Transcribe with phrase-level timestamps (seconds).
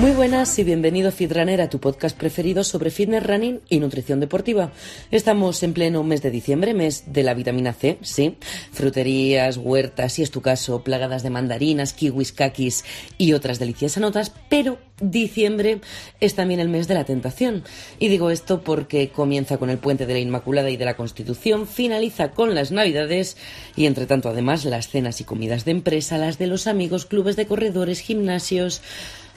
[0.00, 4.72] Muy buenas y bienvenido Fitrunner a tu podcast preferido sobre fitness running y nutrición deportiva.
[5.10, 8.38] Estamos en pleno mes de diciembre, mes de la vitamina C, sí.
[8.72, 12.82] Fruterías, huertas, si es tu caso, plagadas de mandarinas, kiwis, kakis
[13.18, 15.80] y otras deliciosas notas, pero diciembre
[16.18, 17.62] es también el mes de la tentación.
[17.98, 21.66] Y digo esto porque comienza con el puente de la Inmaculada y de la Constitución,
[21.66, 23.36] finaliza con las Navidades
[23.76, 27.36] y entre tanto además las cenas y comidas de empresa, las de los amigos, clubes
[27.36, 28.80] de corredores, gimnasios,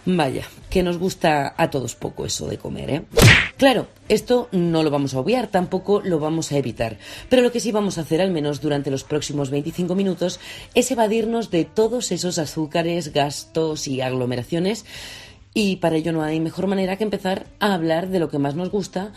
[0.05, 3.03] Vaya, que nos gusta a todos poco eso de comer, ¿eh?
[3.55, 6.97] Claro, esto no lo vamos a obviar, tampoco lo vamos a evitar,
[7.29, 10.41] pero lo que sí vamos a hacer, al menos durante los próximos 25 minutos,
[10.73, 14.85] es evadirnos de todos esos azúcares, gastos y aglomeraciones,
[15.53, 18.55] y para ello no hay mejor manera que empezar a hablar de lo que más
[18.55, 19.13] nos gusta,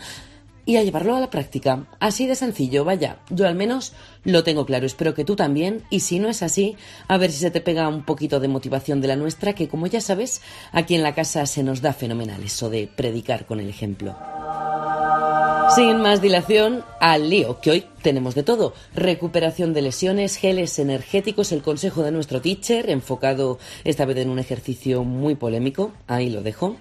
[0.67, 1.87] y a llevarlo a la práctica.
[1.99, 3.19] Así de sencillo, vaya.
[3.29, 3.93] Yo al menos
[4.25, 5.83] lo tengo claro, espero que tú también.
[5.89, 6.75] Y si no es así,
[7.07, 9.87] a ver si se te pega un poquito de motivación de la nuestra, que como
[9.87, 10.41] ya sabes,
[10.73, 14.15] aquí en la casa se nos da fenomenal eso de predicar con el ejemplo.
[15.73, 18.73] Sin más dilación, al lío, que hoy tenemos de todo.
[18.95, 24.39] Recuperación de lesiones, geles energéticos, el consejo de nuestro teacher, enfocado esta vez en un
[24.39, 26.77] ejercicio muy polémico, ahí lo dejo.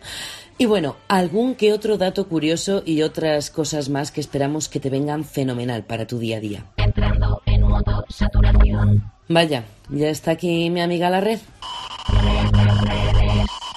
[0.58, 4.88] Y bueno, algún que otro dato curioso y otras cosas más que esperamos que te
[4.88, 6.64] vengan fenomenal para tu día a día.
[6.78, 9.12] Entrando en modo saturación.
[9.28, 11.40] Vaya, ya está aquí mi amiga la red.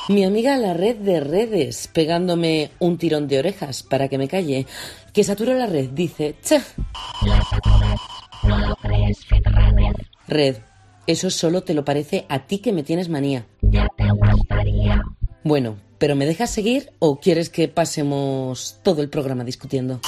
[0.07, 4.65] Mi amiga la red de redes, pegándome un tirón de orejas para que me calle.
[5.13, 6.35] Que saturo la red, dice.
[7.25, 7.99] La saturas.
[8.43, 9.95] No lo crees, Fitrunner.
[10.27, 10.57] Red,
[11.05, 13.45] eso solo te lo parece a ti que me tienes manía.
[13.61, 15.03] Ya te gustaría.
[15.43, 20.01] Bueno, ¿pero me dejas seguir o quieres que pasemos todo el programa discutiendo?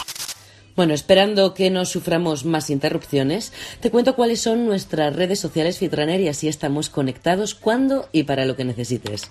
[0.76, 6.22] Bueno, esperando que no suframos más interrupciones, te cuento cuáles son nuestras redes sociales Fitrunner
[6.22, 9.30] y así estamos conectados cuando y para lo que necesites.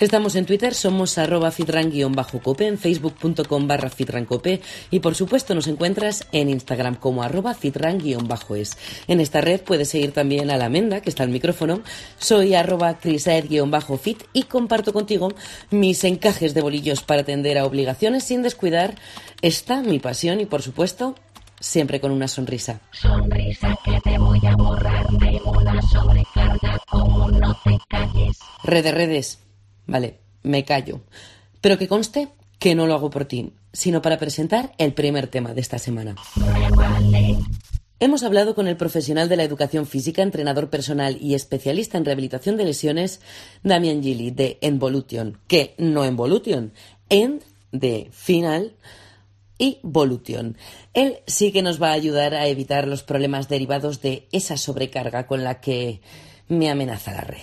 [0.00, 6.26] Estamos en Twitter, somos arroba fitran-cope, en facebook.com barra fitrancope y por supuesto nos encuentras
[6.32, 8.78] en Instagram como arroba fitran-es.
[9.08, 11.82] En esta red puedes seguir también a la Menda, que está al micrófono.
[12.18, 15.34] Soy arroba crisaed-fit y comparto contigo
[15.70, 18.94] mis encajes de bolillos para atender a obligaciones sin descuidar
[19.42, 21.14] esta mi pasión y por supuesto
[21.60, 22.80] siempre con una sonrisa.
[22.92, 28.38] Sonrisa que te voy a borrar de una sobrecarga como no te calles.
[28.64, 29.49] Red de redes.
[29.90, 31.00] Vale, me callo.
[31.60, 32.28] Pero que conste
[32.60, 36.14] que no lo hago por ti, sino para presentar el primer tema de esta semana.
[37.98, 42.56] Hemos hablado con el profesional de la educación física, entrenador personal y especialista en rehabilitación
[42.56, 43.20] de lesiones,
[43.64, 46.72] Damian Gilly, de Envolution, que no Envolution,
[47.08, 48.76] End de final
[49.58, 50.56] y Volution.
[50.94, 55.26] Él sí que nos va a ayudar a evitar los problemas derivados de esa sobrecarga
[55.26, 56.00] con la que
[56.48, 57.42] me amenaza la red.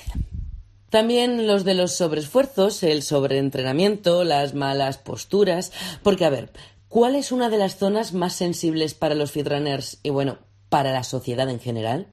[0.89, 5.71] También los de los sobreesfuerzos, el sobreentrenamiento, las malas posturas,
[6.01, 6.51] porque a ver,
[6.87, 10.39] ¿cuál es una de las zonas más sensibles para los fitrunners y bueno,
[10.69, 12.07] para la sociedad en general?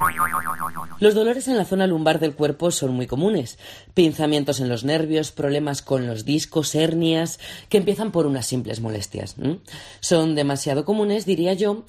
[1.01, 3.59] Los dolores en la zona lumbar del cuerpo son muy comunes.
[3.95, 9.37] Pinzamientos en los nervios, problemas con los discos, hernias, que empiezan por unas simples molestias.
[10.01, 11.85] Son demasiado comunes, diría yo,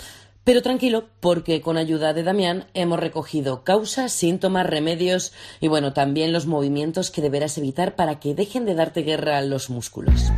[0.45, 6.31] pero tranquilo, porque con ayuda de Damián hemos recogido causas, síntomas, remedios y bueno, también
[6.31, 10.31] los movimientos que deberás evitar para que dejen de darte guerra a los músculos.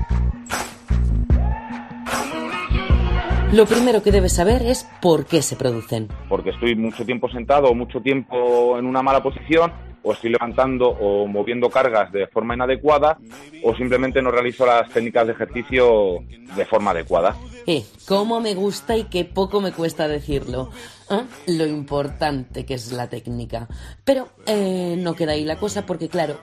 [3.52, 6.10] Lo primero que debes saber es por qué se producen.
[6.28, 9.72] porque estoy mucho tiempo sentado mucho tiempo en una mala posición
[10.08, 13.18] o estoy levantando o moviendo cargas de forma inadecuada
[13.62, 16.24] o simplemente no realizo las técnicas de ejercicio
[16.56, 17.36] de forma adecuada.
[17.66, 20.70] Eh, cómo me gusta y qué poco me cuesta decirlo.
[21.10, 21.24] ¿Ah?
[21.48, 23.68] Lo importante que es la técnica.
[24.06, 26.40] Pero eh, no queda ahí la cosa porque, claro,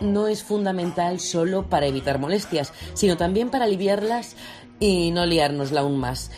[0.00, 4.36] no es fundamental solo para evitar molestias, sino también para aliviarlas
[4.78, 6.30] y no liárnosla aún más.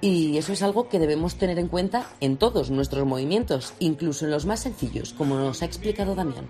[0.00, 4.30] Y eso es algo que debemos tener en cuenta en todos nuestros movimientos, incluso en
[4.30, 6.46] los más sencillos, como nos ha explicado Damián.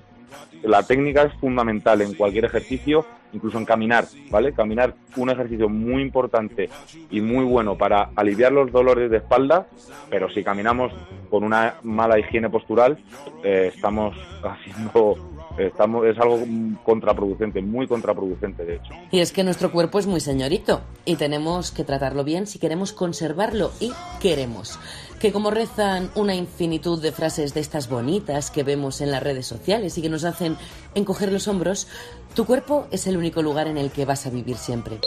[0.62, 4.52] La técnica es fundamental en cualquier ejercicio, incluso en caminar, ¿vale?
[4.52, 6.68] Caminar, un ejercicio muy importante
[7.10, 9.66] y muy bueno para aliviar los dolores de espalda,
[10.10, 10.92] pero si caminamos
[11.30, 12.98] con una mala higiene postural,
[13.44, 15.16] eh, estamos haciendo
[15.58, 16.38] Estamos, es algo
[16.84, 18.92] contraproducente, muy contraproducente de hecho.
[19.10, 22.92] Y es que nuestro cuerpo es muy señorito y tenemos que tratarlo bien si queremos
[22.92, 24.78] conservarlo y queremos.
[25.20, 29.46] Que como rezan una infinitud de frases de estas bonitas que vemos en las redes
[29.46, 30.56] sociales y que nos hacen
[30.94, 31.88] encoger los hombros,
[32.34, 35.00] tu cuerpo es el único lugar en el que vas a vivir siempre.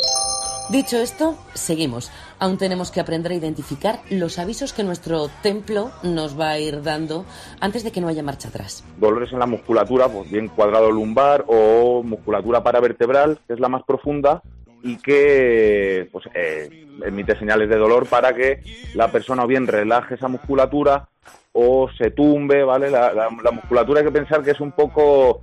[0.69, 2.11] Dicho esto, seguimos.
[2.39, 6.81] Aún tenemos que aprender a identificar los avisos que nuestro templo nos va a ir
[6.81, 7.25] dando
[7.59, 8.83] antes de que no haya marcha atrás.
[8.97, 13.83] Dolores en la musculatura, pues bien cuadrado lumbar o musculatura paravertebral, que es la más
[13.83, 14.43] profunda
[14.81, 18.63] y que pues, eh, emite señales de dolor para que
[18.95, 21.09] la persona o bien relaje esa musculatura
[21.51, 22.89] o se tumbe, ¿vale?
[22.89, 25.41] La, la- la musculatura hay que pensar que es un poco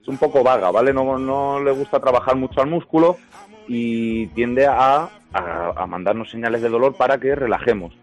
[0.00, 0.92] es un poco vaga, ¿vale?
[0.94, 3.16] No, no le gusta trabajar mucho al músculo
[3.68, 7.94] y tiende a, a, a mandarnos señales de dolor para que relajemos.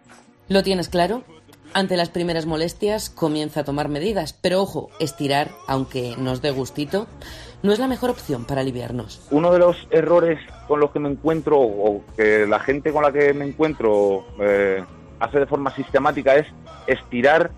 [0.47, 1.23] ¿Lo tienes claro?
[1.73, 7.07] Ante las primeras molestias comienza a tomar medidas, pero ojo, estirar, aunque nos dé gustito,
[7.63, 9.27] no es la mejor opción para aliviarnos.
[9.31, 13.11] Uno de los errores con los que me encuentro o que la gente con la
[13.11, 14.83] que me encuentro eh,
[15.19, 16.47] hace de forma sistemática es
[16.87, 17.51] estirar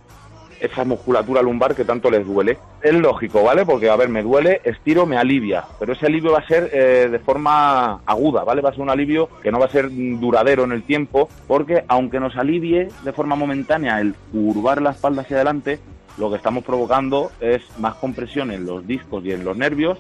[0.60, 2.58] esa musculatura lumbar que tanto les duele.
[2.82, 3.66] Es lógico, ¿vale?
[3.66, 7.10] Porque, a ver, me duele, estiro, me alivia, pero ese alivio va a ser eh,
[7.12, 8.62] de forma aguda, ¿vale?
[8.62, 11.84] Va a ser un alivio que no va a ser duradero en el tiempo, porque
[11.88, 15.80] aunque nos alivie de forma momentánea el curvar la espalda hacia adelante,
[16.18, 20.00] lo que estamos provocando es más compresión en los discos y en los nervios,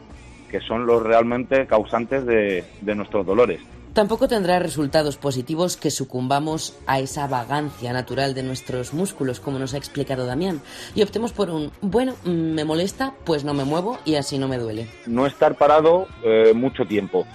[0.49, 3.59] que son los realmente causantes de, de nuestros dolores.
[3.97, 9.73] Tampoco tendrá resultados positivos que sucumbamos a esa vagancia natural de nuestros músculos, como nos
[9.73, 10.61] ha explicado Damián,
[10.93, 14.47] y optemos por un, bueno, mm, me molesta, pues no me muevo y así no
[14.47, 14.85] me duele.
[15.07, 17.25] no estar parado eh, mucho tiempo,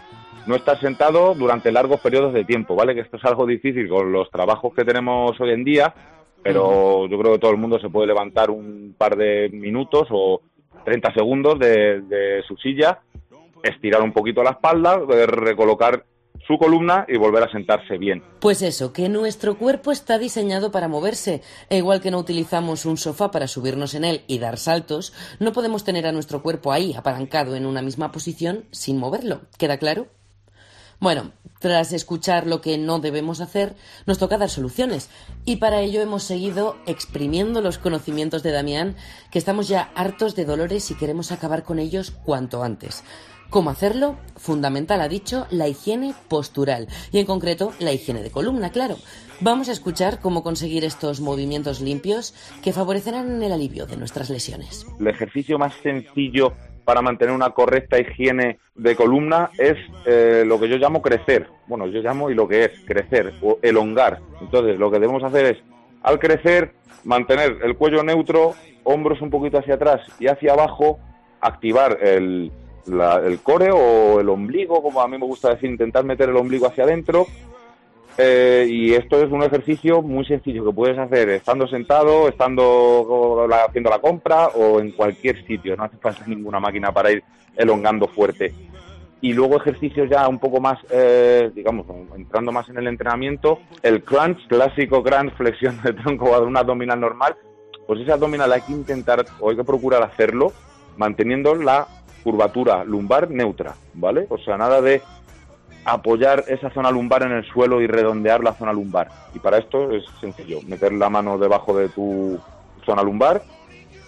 [0.46, 2.94] no estar sentado durante largos periodos de tiempo, ¿vale?
[2.94, 5.92] Que esto es algo difícil con los trabajos que tenemos hoy en día,
[6.44, 10.42] pero yo creo que todo el mundo se puede levantar un par de minutos o
[10.84, 13.00] 30 segundos de, de su silla,
[13.64, 16.04] estirar un poquito la espalda, recolocar
[16.46, 18.22] su columna y volver a sentarse bien.
[18.40, 21.42] Pues eso, que nuestro cuerpo está diseñado para moverse.
[21.68, 25.52] E igual que no utilizamos un sofá para subirnos en él y dar saltos, no
[25.52, 29.42] podemos tener a nuestro cuerpo ahí, apalancado en una misma posición, sin moverlo.
[29.58, 30.08] ¿Queda claro?
[31.02, 33.74] Bueno, tras escuchar lo que no debemos hacer,
[34.06, 35.10] nos toca dar soluciones.
[35.44, 38.94] Y para ello hemos seguido exprimiendo los conocimientos de Damián,
[39.32, 43.02] que estamos ya hartos de dolores y queremos acabar con ellos cuanto antes.
[43.52, 44.16] ¿Cómo hacerlo?
[44.36, 48.96] Fundamental, ha dicho, la higiene postural y en concreto la higiene de columna, claro.
[49.40, 52.32] Vamos a escuchar cómo conseguir estos movimientos limpios
[52.64, 54.86] que favorecerán el alivio de nuestras lesiones.
[54.98, 56.54] el ejercicio más sencillo
[56.86, 59.76] para mantener una correcta higiene de columna es
[60.06, 61.46] eh, lo que yo llamo crecer.
[61.66, 64.20] Bueno, yo llamo y lo que es crecer o elongar.
[64.40, 65.58] Entonces, lo que debemos hacer es,
[66.02, 66.72] al crecer,
[67.04, 70.98] mantener el cuello neutro, hombros un poquito hacia atrás y hacia abajo,
[71.42, 72.50] activar el,
[72.86, 76.36] la- el core o el ombligo, como a mí me gusta decir, intentar meter el
[76.36, 77.26] ombligo hacia adentro.
[78.18, 83.88] Eh, y esto es un ejercicio muy sencillo que puedes hacer estando sentado, estando haciendo
[83.88, 85.76] la compra o en cualquier sitio.
[85.76, 87.24] No hace falta ninguna máquina para ir
[87.56, 88.52] elongando fuerte.
[89.22, 94.02] Y luego ejercicios ya un poco más, eh, digamos, entrando más en el entrenamiento, el
[94.02, 97.36] crunch, clásico crunch, flexión de tronco o un abdominal normal,
[97.86, 100.52] pues ese abdominal hay que intentar o hay que procurar hacerlo
[100.96, 101.86] manteniendo la
[102.22, 104.26] curvatura lumbar neutra, ¿vale?
[104.28, 105.02] O sea, nada de
[105.84, 109.08] apoyar esa zona lumbar en el suelo y redondear la zona lumbar.
[109.34, 112.38] Y para esto es sencillo, meter la mano debajo de tu
[112.86, 113.42] zona lumbar,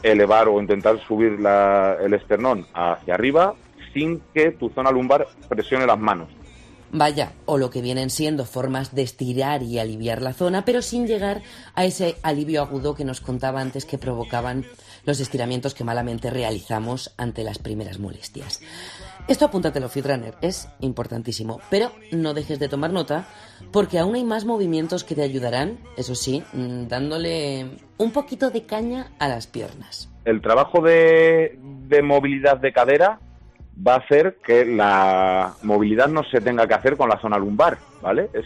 [0.03, 3.55] elevar o intentar subir la- el esternón hacia arriba
[3.93, 6.29] sin que tu zona lumbar presione las manos.
[6.97, 11.09] Vaya, o lo que vienen siendo formas de estirar y aliviar la zona, pero sin
[11.09, 11.43] llegar
[11.75, 14.65] a ese alivio agudo que nos contaba antes que provocaban
[15.07, 18.61] los estiramientos que malamente realizamos ante las primeras molestias.
[19.27, 23.27] Esto apúntatelo, Fitrunner, es importantísimo, pero no dejes de tomar nota
[23.73, 28.65] porque aún hay más movimientos que te ayudarán, eso sí, mm, dándole un poquito de
[28.65, 30.11] caña a las piernas.
[30.25, 31.59] El trabajo de,
[31.89, 33.21] de movilidad de cadera
[33.87, 37.79] va a hacer que la movilidad no se tenga que hacer con la zona lumbar,
[38.01, 38.31] ¿vale?
[38.33, 38.45] Es,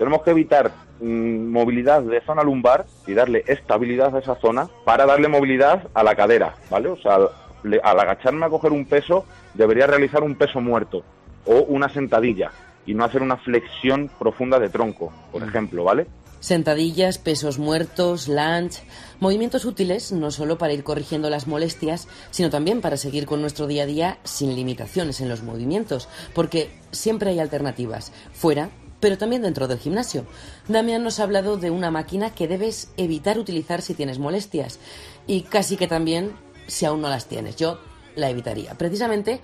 [0.00, 5.04] tenemos que evitar mm, movilidad de zona lumbar y darle estabilidad a esa zona para
[5.04, 6.88] darle movilidad a la cadera, ¿vale?
[6.88, 7.28] O sea, al,
[7.64, 11.02] le- al agacharme a coger un peso, debería realizar un peso muerto
[11.44, 12.50] o una sentadilla
[12.86, 16.06] y no hacer una flexión profunda de tronco, por ejemplo, ¿vale?
[16.40, 18.82] Sentadillas, pesos muertos, lunge,
[19.20, 23.66] movimientos útiles no solo para ir corrigiendo las molestias, sino también para seguir con nuestro
[23.66, 29.42] día a día sin limitaciones en los movimientos, porque siempre hay alternativas, fuera, pero también
[29.42, 30.24] dentro del gimnasio.
[30.68, 34.78] Damián nos ha hablado de una máquina que debes evitar utilizar si tienes molestias,
[35.26, 36.32] y casi que también
[36.66, 37.56] si aún no las tienes.
[37.56, 37.80] Yo
[38.14, 38.74] la evitaría.
[38.74, 39.40] Precisamente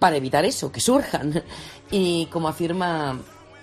[0.00, 1.42] para evitar eso, que surjan.
[1.92, 3.18] Y como afirma,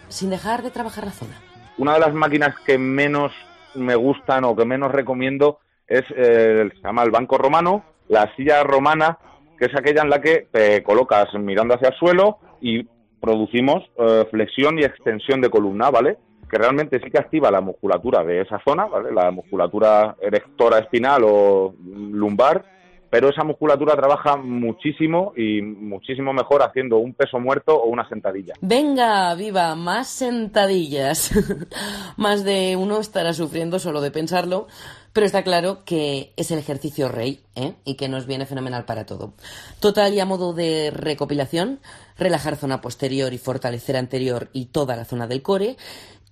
[0.10, 1.40] sin dejar de trabajar la zona.
[1.78, 3.32] Una de las máquinas que menos
[3.74, 8.64] me gustan o que menos recomiendo es, eh, se llama el banco romano, la silla
[8.64, 9.18] romana,
[9.58, 12.86] que es aquella en la que te colocas mirando hacia el suelo y
[13.20, 16.18] producimos eh, flexión y extensión de columna, ¿vale?
[16.50, 19.12] Que realmente sí que activa la musculatura de esa zona, ¿vale?
[19.12, 22.77] La musculatura erectora espinal o lumbar,
[23.10, 28.54] pero esa musculatura trabaja muchísimo y muchísimo mejor haciendo un peso muerto o una sentadilla.
[28.62, 31.32] Venga, viva, más sentadillas.
[32.18, 34.68] más de uno estará sufriendo solo de pensarlo,
[35.14, 37.74] pero está claro que es el ejercicio rey ¿eh?
[37.86, 39.34] y que nos viene fenomenal para todo.
[39.80, 41.80] Total y a modo de recopilación,
[42.18, 45.78] relajar zona posterior y fortalecer anterior y toda la zona del core.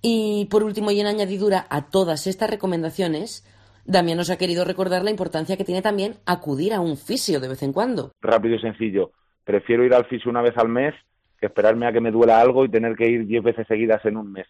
[0.02, 3.44] Y por último, y en añadidura a todas estas recomendaciones,
[3.86, 7.48] Damián nos ha querido recordar la importancia que tiene también acudir a un fisio de
[7.48, 8.12] vez en cuando.
[8.20, 9.12] Rápido y sencillo.
[9.44, 10.92] Prefiero ir al fisio una vez al mes
[11.38, 14.16] que esperarme a que me duela algo y tener que ir diez veces seguidas en
[14.16, 14.46] un mes.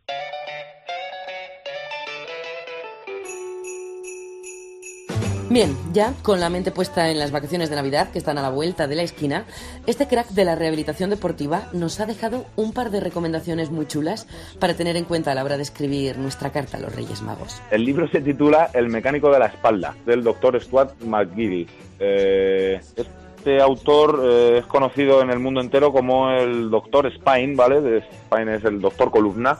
[5.48, 8.50] Bien, ya con la mente puesta en las vacaciones de Navidad que están a la
[8.50, 9.44] vuelta de la esquina,
[9.86, 14.26] este crack de la rehabilitación deportiva nos ha dejado un par de recomendaciones muy chulas
[14.58, 17.62] para tener en cuenta a la hora de escribir nuestra carta a los Reyes Magos.
[17.70, 21.68] El libro se titula El mecánico de la espalda, del doctor Stuart McGiddy.
[22.00, 28.02] Eh, este autor eh, es conocido en el mundo entero como el doctor Spine, ¿vale?
[28.24, 29.58] Spine es el doctor columna.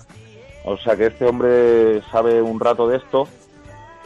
[0.64, 3.28] O sea que este hombre sabe un rato de esto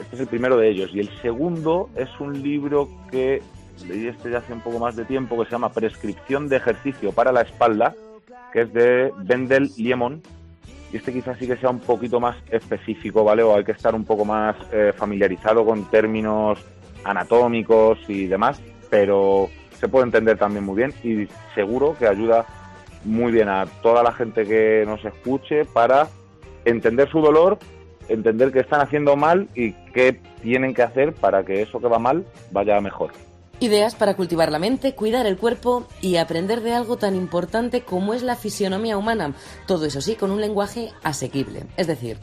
[0.01, 0.91] este es el primero de ellos.
[0.95, 3.43] Y el segundo es un libro que
[3.87, 7.13] leí este ya hace un poco más de tiempo, que se llama Prescripción de ejercicio
[7.13, 7.95] para la espalda,
[8.53, 10.23] que es de Bendel Liemon.
[10.93, 13.43] Y este quizás sí que sea un poquito más específico, ¿vale?
[13.43, 16.59] O hay que estar un poco más eh, familiarizado con términos
[17.05, 22.45] anatómicos y demás, pero se puede entender también muy bien y seguro que ayuda
[23.05, 26.09] muy bien a toda la gente que nos escuche para
[26.65, 27.59] entender su dolor
[28.13, 31.99] entender qué están haciendo mal y qué tienen que hacer para que eso que va
[31.99, 33.13] mal vaya mejor.
[33.61, 38.15] Ideas para cultivar la mente, cuidar el cuerpo y aprender de algo tan importante como
[38.15, 39.35] es la fisionomía humana.
[39.67, 41.65] Todo eso sí, con un lenguaje asequible.
[41.77, 42.17] Es decir,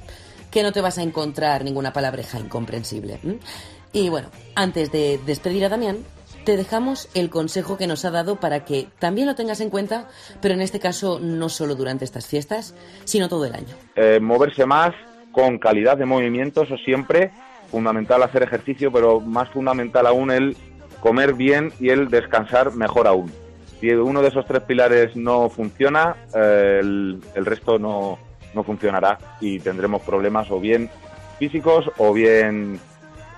[0.50, 3.20] que no te vas a encontrar ninguna palabreja incomprensible.
[3.94, 5.98] Y bueno, antes de despedir a Damián,
[6.44, 10.08] te dejamos el consejo que nos ha dado para que también lo tengas en cuenta,
[10.42, 13.76] pero en este caso no solo durante estas fiestas, sino todo el año.
[13.96, 14.96] Eh, moverse más,
[15.38, 17.30] con calidad de movimiento, eso siempre,
[17.70, 20.58] fundamental hacer ejercicio, pero más fundamental aún el
[21.00, 23.32] comer bien y el descansar mejor aún.
[23.80, 28.18] Si uno de esos tres pilares no funciona, eh, el, el, resto no,
[28.56, 30.90] no funcionará y tendremos problemas o bien
[31.38, 32.80] físicos o bien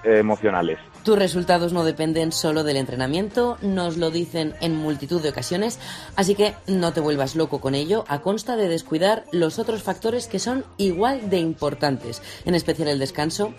[0.06, 0.80] emocionales.
[1.04, 5.80] Tus resultados no dependen solo del entrenamiento, nos lo dicen en multitud de ocasiones,
[6.16, 10.28] así que no te vuelvas loco con ello, a consta de descuidar los otros factores
[10.28, 13.54] que son igual de importantes, en especial el descanso,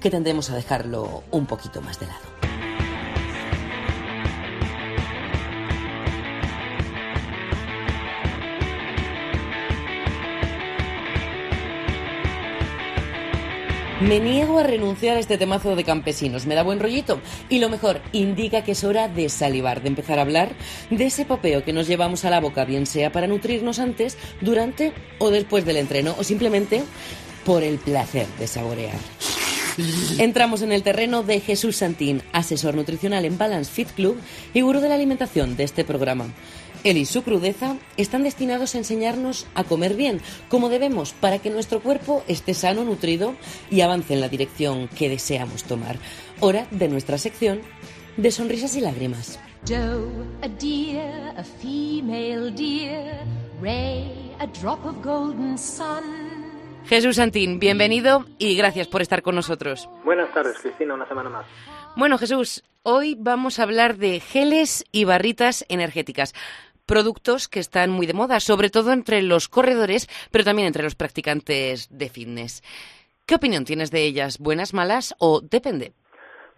[0.00, 2.47] que tendremos a dejarlo un poquito más de lado.
[14.00, 16.46] Me niego a renunciar a este temazo de campesinos.
[16.46, 17.20] Me da buen rollito.
[17.48, 20.50] Y lo mejor, indica que es hora de salivar, de empezar a hablar
[20.88, 24.92] de ese popeo que nos llevamos a la boca, bien sea para nutrirnos antes, durante
[25.18, 26.84] o después del entreno, o simplemente
[27.44, 28.98] por el placer de saborear.
[30.18, 34.18] Entramos en el terreno de Jesús Santín, asesor nutricional en Balance Fit Club
[34.52, 36.26] y gurú de la alimentación de este programa.
[36.84, 41.50] Él y su crudeza están destinados a enseñarnos a comer bien, como debemos, para que
[41.50, 43.34] nuestro cuerpo esté sano, nutrido
[43.70, 45.96] y avance en la dirección que deseamos tomar.
[46.40, 47.60] Hora de nuestra sección
[48.16, 49.40] de sonrisas y lágrimas.
[49.66, 50.08] Joe,
[50.42, 53.24] a deer, a female deer,
[53.60, 56.38] Ray, a drop of golden sun.
[56.86, 59.90] Jesús Santín, bienvenido y gracias por estar con nosotros.
[60.04, 61.46] Buenas tardes, Cristina, una semana más.
[61.96, 66.32] Bueno, Jesús, hoy vamos a hablar de geles y barritas energéticas
[66.88, 70.96] productos que están muy de moda, sobre todo entre los corredores, pero también entre los
[70.96, 72.62] practicantes de fitness.
[73.26, 74.38] ¿Qué opinión tienes de ellas?
[74.40, 75.92] ¿Buenas, malas o depende?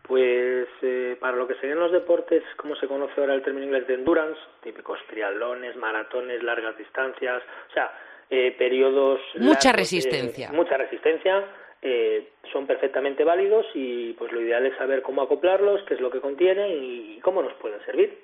[0.04, 3.86] Pues eh, para lo que serían los deportes, como se conoce ahora el término inglés
[3.88, 7.92] de endurance, típicos triatlones, maratones, largas distancias, o sea,
[8.30, 9.20] eh, periodos...
[9.36, 10.52] Mucha resistencia.
[10.52, 11.44] mucha resistencia,
[11.82, 16.10] eh, son perfectamente válidos y pues lo ideal es saber cómo acoplarlos, qué es lo
[16.10, 18.16] que contienen y cómo nos pueden servir.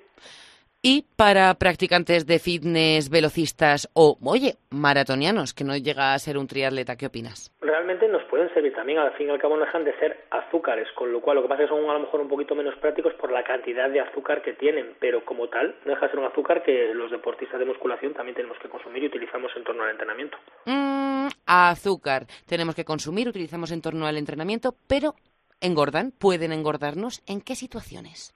[0.81, 6.45] Y para practicantes de fitness, velocistas o, oye, maratonianos, que no llega a ser un
[6.45, 7.51] triatleta, ¿qué opinas?
[7.61, 10.87] Realmente nos pueden servir también, al fin y al cabo no dejan de ser azúcares,
[10.95, 12.75] con lo cual lo que pasa es que son a lo mejor un poquito menos
[12.75, 16.19] prácticos por la cantidad de azúcar que tienen, pero como tal no deja de ser
[16.19, 19.83] un azúcar que los deportistas de musculación también tenemos que consumir y utilizamos en torno
[19.83, 20.37] al entrenamiento.
[20.65, 25.15] Mm, azúcar tenemos que consumir, utilizamos en torno al entrenamiento, pero
[25.59, 27.23] engordan, pueden engordarnos.
[27.25, 28.35] ¿En qué situaciones?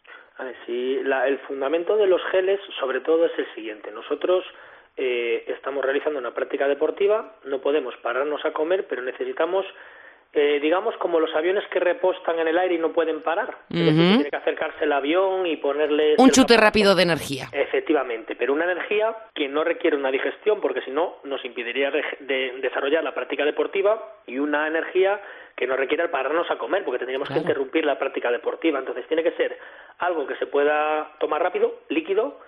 [1.04, 3.92] La- el fundamento de los geles, sobre todo, es el siguiente.
[3.92, 4.44] Nosotros
[4.98, 9.66] eh, estamos realizando una práctica deportiva, no podemos pararnos a comer, pero necesitamos,
[10.34, 13.50] eh, digamos, como los aviones que repostan en el aire y no pueden parar.
[13.70, 16.16] Es decir, tiene que acercarse el avión y ponerle...
[16.18, 17.48] Un chute rápido de energía.
[17.52, 22.04] Efectivamente, pero una energía que no requiere una digestión, porque si no nos impediría de-
[22.22, 25.20] de- desarrollar la práctica deportiva, y una energía
[25.58, 27.42] que no requiere pararnos a comer, porque tendríamos Claro.
[27.42, 28.80] que interrumpir la práctica deportiva.
[28.80, 29.58] Entonces tiene que ser
[30.00, 32.40] algo que se pueda tomar rápido, líquido,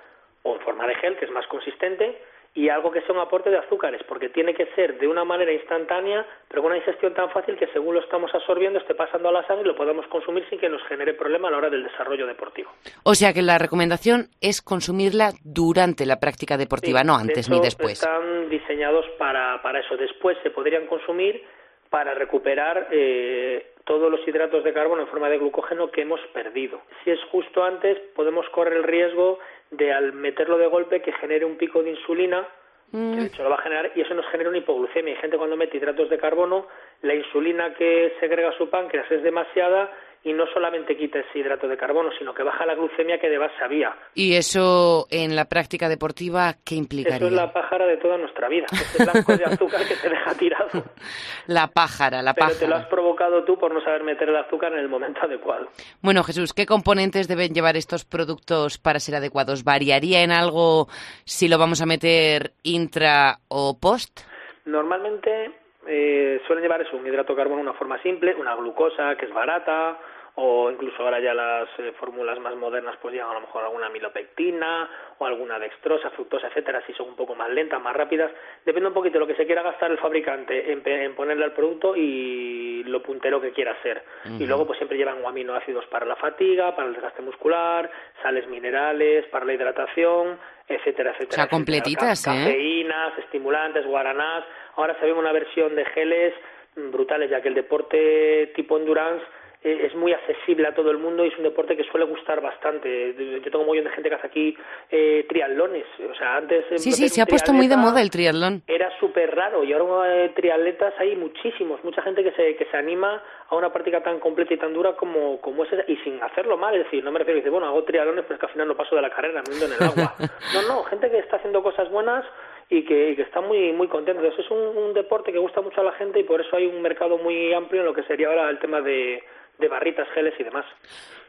[0.44, 2.18] o en forma de gel, que es más consistente,
[2.56, 5.52] y algo que sea un aporte de azúcares, porque tiene que ser de una manera
[5.52, 9.32] instantánea, pero con una digestión tan fácil que según lo estamos absorbiendo esté pasando a
[9.32, 11.84] la sangre y lo podamos consumir sin que nos genere problema a la hora del
[11.84, 12.70] desarrollo deportivo.
[13.04, 17.48] O sea que la recomendación es consumirla durante la práctica deportiva, Sí, no de antes
[17.48, 17.94] hecho, ni después.
[17.94, 19.98] Están diseñados para, para eso.
[19.98, 21.44] Después se podrían consumir
[21.90, 26.82] para recuperar eh, todos los hidratos de carbono en forma de glucógeno que hemos perdido.
[27.04, 29.40] Si es justo antes, podemos correr el riesgo
[29.78, 32.48] de al meterlo de golpe que genere un pico de insulina,
[32.92, 33.20] que Mm.
[33.20, 35.16] de hecho lo va a generar, y eso nos genera una hipoglucemia.
[35.16, 36.68] Hay gente cuando mete hidratos de carbono,
[37.02, 39.92] la insulina que segrega su páncreas es demasiada
[40.26, 43.38] y no solamente quita ese hidrato de carbono, sino que baja la glucemia que de
[43.38, 43.94] base había.
[44.14, 47.18] Y eso en la práctica deportiva, ¿qué implicaría?
[47.18, 48.66] Eso es la pájara de toda nuestra vida.
[48.72, 50.70] Ese blanco de azúcar que te deja tirado.
[51.48, 54.72] La pájara, la Pero te lo has provocado tú por no saber meter el azúcar
[54.72, 55.68] en el momento adecuado.
[56.02, 59.66] Bueno, Jesús, ¿qué componentes deben llevar estos productos para ser adecuados?
[59.66, 60.88] ¿Variaría en algo
[61.26, 64.22] si lo vamos a meter intra o post?
[64.66, 65.52] Normalmente
[65.86, 69.26] eh, suelen llevar eso, un hidrato de carbono de una forma simple, una glucosa que
[69.26, 70.00] es barata,
[70.36, 73.86] o incluso ahora ya las eh, fórmulas más modernas pues llevan a lo mejor alguna
[73.86, 78.32] amilopectina o alguna dextrosa, fructosa, etcétera, si son un poco más lentas, más rápidas.
[78.66, 81.54] Depende un poquito de lo que se quiera gastar el fabricante en, en ponerle al
[81.54, 84.04] producto y lo puntero que quiera hacer.
[84.40, 87.90] Y luego pues siempre llevan aminoácidos para la fatiga, para el desgaste muscular,
[88.24, 91.12] sales minerales, para la hidratación, etcétera, etcétera.
[91.12, 91.48] O sea, etcétera.
[91.50, 92.46] completitas, Ca- ¿eh?
[92.46, 94.44] cafeínas, estimulantes, guaranás.
[94.78, 96.34] Ahora se ve una versión de geles
[96.76, 99.24] brutales, ya que el deporte tipo endurance
[99.64, 103.14] es muy accesible a todo el mundo y es un deporte que suele gustar bastante.
[103.18, 104.58] Yo tengo un montón de gente que hace aquí
[104.92, 105.86] eh, triatlones.
[106.10, 106.66] O sea, antes...
[106.72, 108.62] eh, Sí, sí, se ha puesto muy de moda el triatlón.
[108.68, 112.78] Era súper raro y ahora eh, triatletas hay muchísimos, mucha gente que se, que se
[112.78, 116.22] anima a una práctica tan completa y tan dura como, como es esa y sin
[116.22, 118.46] hacerlo mal, es decir, no me refiero a decir, bueno, hago triatlones pero es que
[118.48, 120.16] al final no paso de la carrera, me hundo en el agua.
[120.54, 122.26] No, no, gente que está haciendo cosas buenas
[122.70, 124.22] y que, y que está muy muy contento.
[124.22, 126.66] Entonces es un, un deporte que gusta mucho a la gente y por eso hay
[126.66, 129.24] un mercado muy amplio en lo que sería ahora el tema de,
[129.60, 130.66] de barritas, geles y demás.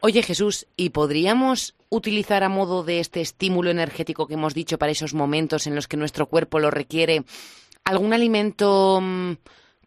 [0.01, 4.91] Oye, Jesús, ¿y podríamos utilizar a modo de este estímulo energético que hemos dicho para
[4.91, 7.21] esos momentos en los que nuestro cuerpo lo requiere
[7.83, 9.33] algún alimento mm,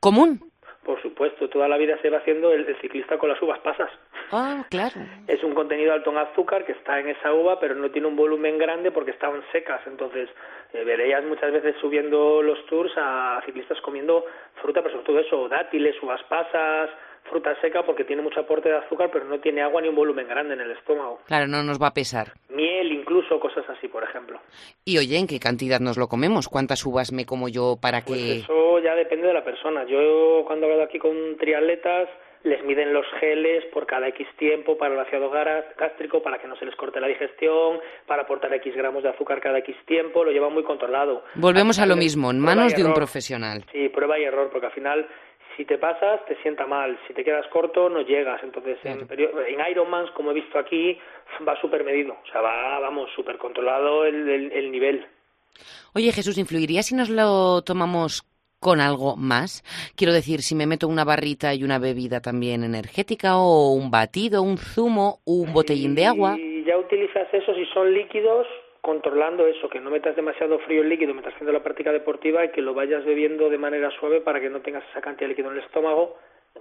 [0.01, 0.41] común?
[0.85, 3.91] Por supuesto, toda la vida se va haciendo el, el ciclista con las uvas pasas.
[4.33, 5.01] Ah, claro.
[5.27, 8.17] es un contenido alto en azúcar que está en esa uva, pero no tiene un
[8.17, 9.81] volumen grande porque estaban secas.
[9.87, 10.29] Entonces,
[10.73, 14.25] eh, veréis muchas veces subiendo los tours a ciclistas comiendo
[14.61, 16.91] fruta, pero sobre todo eso, dátiles, uvas pasas,
[17.29, 20.27] fruta seca, porque tiene mucho aporte de azúcar, pero no tiene agua ni un volumen
[20.29, 21.21] grande en el estómago.
[21.27, 22.33] Claro, no nos va a pesar.
[22.49, 24.41] Miel, incluso, cosas así, por ejemplo.
[24.85, 26.49] Y oye, ¿en qué cantidad nos lo comemos?
[26.49, 28.33] ¿Cuántas uvas me como yo para Pues que...?
[28.41, 29.85] eso ya depende de la persona.
[29.85, 32.09] Yo, cuando he hablado aquí con triatletas,
[32.45, 36.57] les miden los geles por cada X tiempo para el vaciado gástrico, para que no
[36.57, 40.31] se les corte la digestión, para aportar X gramos de azúcar cada X tiempo, lo
[40.31, 41.25] llevan muy controlado.
[41.35, 43.65] Volvemos a lo mismo, en manos de un profesional.
[43.73, 45.07] Sí, prueba y error, porque al final,
[45.59, 46.99] si te pasas, te sienta mal.
[47.07, 48.43] Si te quedas corto, no llegas.
[48.43, 50.97] Entonces, en, en Ironmans, como he visto aquí,
[51.47, 52.15] va súper medido.
[52.15, 55.05] O sea, va, vamos, súper controlado el, el- el nivel.
[55.95, 58.23] Oye, Jesús, ¿influiría si nos lo tomamos
[58.61, 59.63] con algo más?
[59.97, 64.43] Quiero decir, si me meto una barrita y una bebida también energética o un batido,
[64.43, 66.37] un zumo, un botellín de agua.
[66.39, 68.47] Y ya utilizas eso si son líquidos,
[68.89, 72.49] controlando eso, que no metas demasiado frío el líquido mientras haciendo la práctica deportiva y
[72.49, 75.51] que lo vayas bebiendo de manera suave para que no tengas esa cantidad de líquido
[75.51, 76.17] en el estómago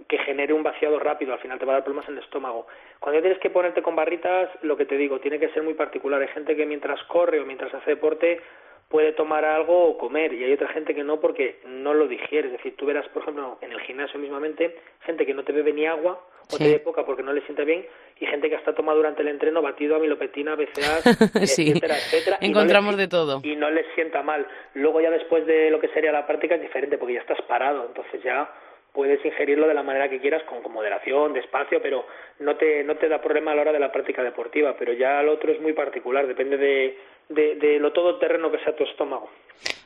[0.10, 2.68] que genere un vaciado rápido, al final te va a dar problemas en el estómago.
[3.00, 6.22] Cuando tienes que ponerte con barritas, lo que te digo, tiene que ser muy particular.
[6.22, 8.42] Hay gente que mientras corre o mientras hace deporte
[8.90, 12.48] puede tomar algo o comer y hay otra gente que no porque no lo digiere.
[12.48, 15.72] Es decir, tú verás, por ejemplo, en el gimnasio mismamente, gente que no te bebe
[15.72, 16.58] ni agua o Sí.
[16.58, 17.86] te bebe poca porque no le sienta bien
[18.20, 21.02] y gente que hasta toma durante el entreno batido amilopectina, BCA,
[21.46, 21.70] Sí.
[21.70, 22.38] etcétera, etcétera.
[22.42, 23.40] no Encontramos les- de todo.
[23.44, 24.46] Y no les sienta mal.
[24.74, 27.86] Luego ya después de lo que sería la práctica es diferente porque ya estás parado,
[27.88, 28.52] entonces ya
[28.94, 32.06] puedes ingerirlo de la manera que quieras, con, con moderación, despacio, pero
[32.40, 34.76] no te, no te da problema a la hora de la práctica deportiva.
[34.80, 36.98] Pero ya lo otro es muy particular, depende de,
[37.30, 39.30] de, de lo todoterreno que sea tu estómago.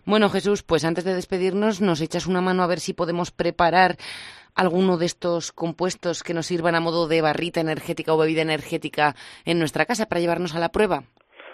[0.05, 3.95] Bueno, Jesús, pues antes de despedirnos, nos echas una mano a ver si podemos preparar
[4.55, 9.13] alguno de estos compuestos que nos sirvan a modo de barrita energética o bebida energética
[9.45, 11.03] en nuestra casa para llevarnos a la prueba.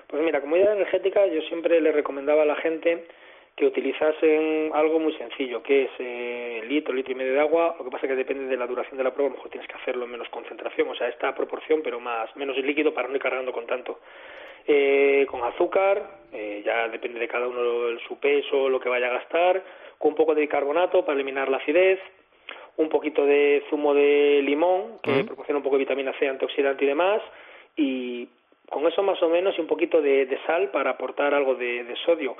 [0.08, 3.06] Pues mira, como idea energética yo siempre le recomendaba a la gente
[3.56, 7.76] que utilizasen algo muy sencillo, que es eh, litro, litro y medio de agua.
[7.80, 9.68] Lo que pasa que depende de la duración de la prueba, a lo mejor tienes
[9.68, 13.16] que hacerlo en menos concentración, o sea, esta proporción, pero más menos líquido para no
[13.16, 14.00] ir cargando con tanto.
[14.68, 19.08] Eh, con azúcar, eh, ya depende de cada uno el- su peso, lo que vaya
[19.08, 19.64] a gastar,
[19.98, 22.00] con un poco de bicarbonato para eliminar la acidez,
[22.78, 25.26] un poquito de zumo de limón, que Mm.
[25.26, 27.22] proporciona un poco de vitamina C, antioxidante y demás,
[27.76, 28.28] y
[28.70, 31.84] con eso más o menos y un poquito de, de sal para aportar algo de,
[31.84, 32.36] de sodio.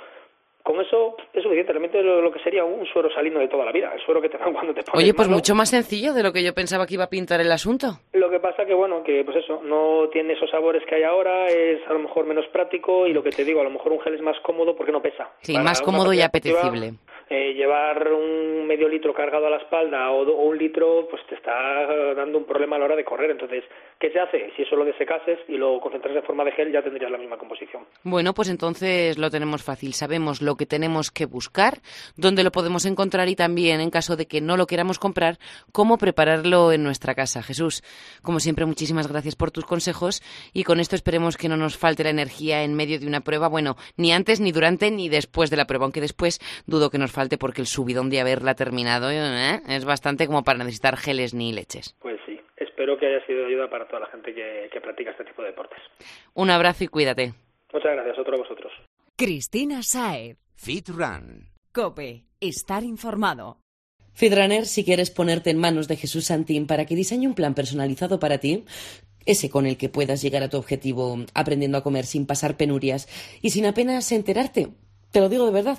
[0.62, 3.72] Con eso es suficiente, realmente lo, lo que sería un suero salino de toda la
[3.72, 5.38] vida, el suero que te dan cuando te pones Oye, pues malo.
[5.38, 7.86] mucho más sencillo de lo que yo pensaba que iba a pintar el asunto.
[8.12, 11.46] Lo que pasa que, bueno, que pues eso, no tiene esos sabores que hay ahora,
[11.48, 14.00] es a lo mejor menos práctico y lo que te digo, a lo mejor un
[14.00, 15.30] gel es más cómodo porque no pesa.
[15.40, 16.92] Sí, Para más cómodo y apetecible.
[17.30, 21.34] Eh, llevar un medio litro cargado a la espalda o, o un litro, pues te
[21.34, 23.30] está dando un problema a la hora de correr.
[23.30, 23.64] Entonces,
[23.98, 24.50] ¿qué se hace?
[24.56, 27.36] Si eso lo desecases y lo concentras en forma de gel, ya tendrías la misma
[27.36, 27.84] composición.
[28.02, 29.92] Bueno, pues entonces lo tenemos fácil.
[29.92, 31.74] Sabemos lo que tenemos que buscar,
[32.16, 35.36] dónde lo podemos encontrar y también, en caso de que no lo queramos comprar,
[35.70, 37.42] cómo prepararlo en nuestra casa.
[37.42, 37.82] Jesús,
[38.22, 40.22] como siempre, muchísimas gracias por tus consejos
[40.54, 43.48] y con esto esperemos que no nos falte la energía en medio de una prueba.
[43.48, 47.12] Bueno, ni antes, ni durante, ni después de la prueba, aunque después dudo que nos
[47.12, 49.60] falte porque el subidón de haberla terminado ¿eh?
[49.68, 51.96] es bastante como para necesitar geles ni leches.
[52.00, 55.10] Pues sí, espero que haya sido de ayuda para toda la gente que, que practica
[55.10, 55.78] este tipo de deportes.
[56.34, 57.34] Un abrazo y cuídate.
[57.72, 58.72] Muchas gracias, otro a vosotros.
[59.16, 60.38] Cristina Saez.
[60.54, 61.48] Fit Run.
[61.72, 62.24] Cope.
[62.40, 63.58] Estar informado.
[64.18, 68.18] Fitrunner, si quieres ponerte en manos de Jesús Santín para que diseñe un plan personalizado
[68.18, 68.64] para ti,
[69.26, 73.06] ese con el que puedas llegar a tu objetivo aprendiendo a comer sin pasar penurias
[73.42, 74.70] y sin apenas enterarte.
[75.12, 75.78] Te lo digo de verdad.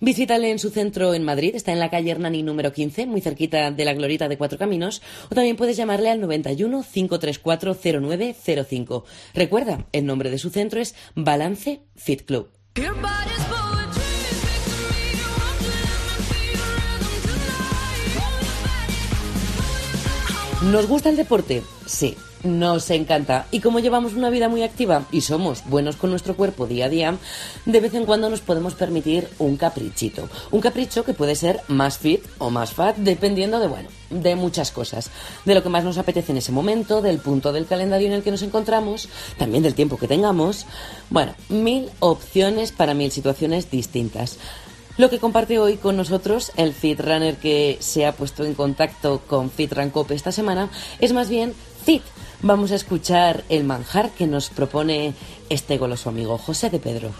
[0.00, 3.70] Visítale en su centro en Madrid, está en la calle Hernani número 15, muy cerquita
[3.70, 9.04] de la Glorita de Cuatro Caminos, o también puedes llamarle al 91 534 0905.
[9.34, 12.50] Recuerda, el nombre de su centro es Balance Fit Club.
[20.62, 21.62] ¿Nos gusta el deporte?
[21.86, 23.46] Sí, nos encanta.
[23.50, 26.88] Y como llevamos una vida muy activa y somos buenos con nuestro cuerpo día a
[26.88, 27.16] día,
[27.64, 30.28] de vez en cuando nos podemos permitir un caprichito.
[30.50, 34.70] Un capricho que puede ser más fit o más fat, dependiendo de, bueno, de muchas
[34.70, 35.10] cosas.
[35.44, 38.22] De lo que más nos apetece en ese momento, del punto del calendario en el
[38.22, 40.66] que nos encontramos, también del tiempo que tengamos.
[41.10, 44.38] Bueno, mil opciones para mil situaciones distintas.
[44.98, 49.22] Lo que comparte hoy con nosotros el Fit Runner que se ha puesto en contacto
[49.28, 51.54] con Fit Run Cope esta semana es más bien
[52.42, 55.14] Vamos a escuchar el manjar que nos propone
[55.48, 57.10] este goloso amigo José de Pedro.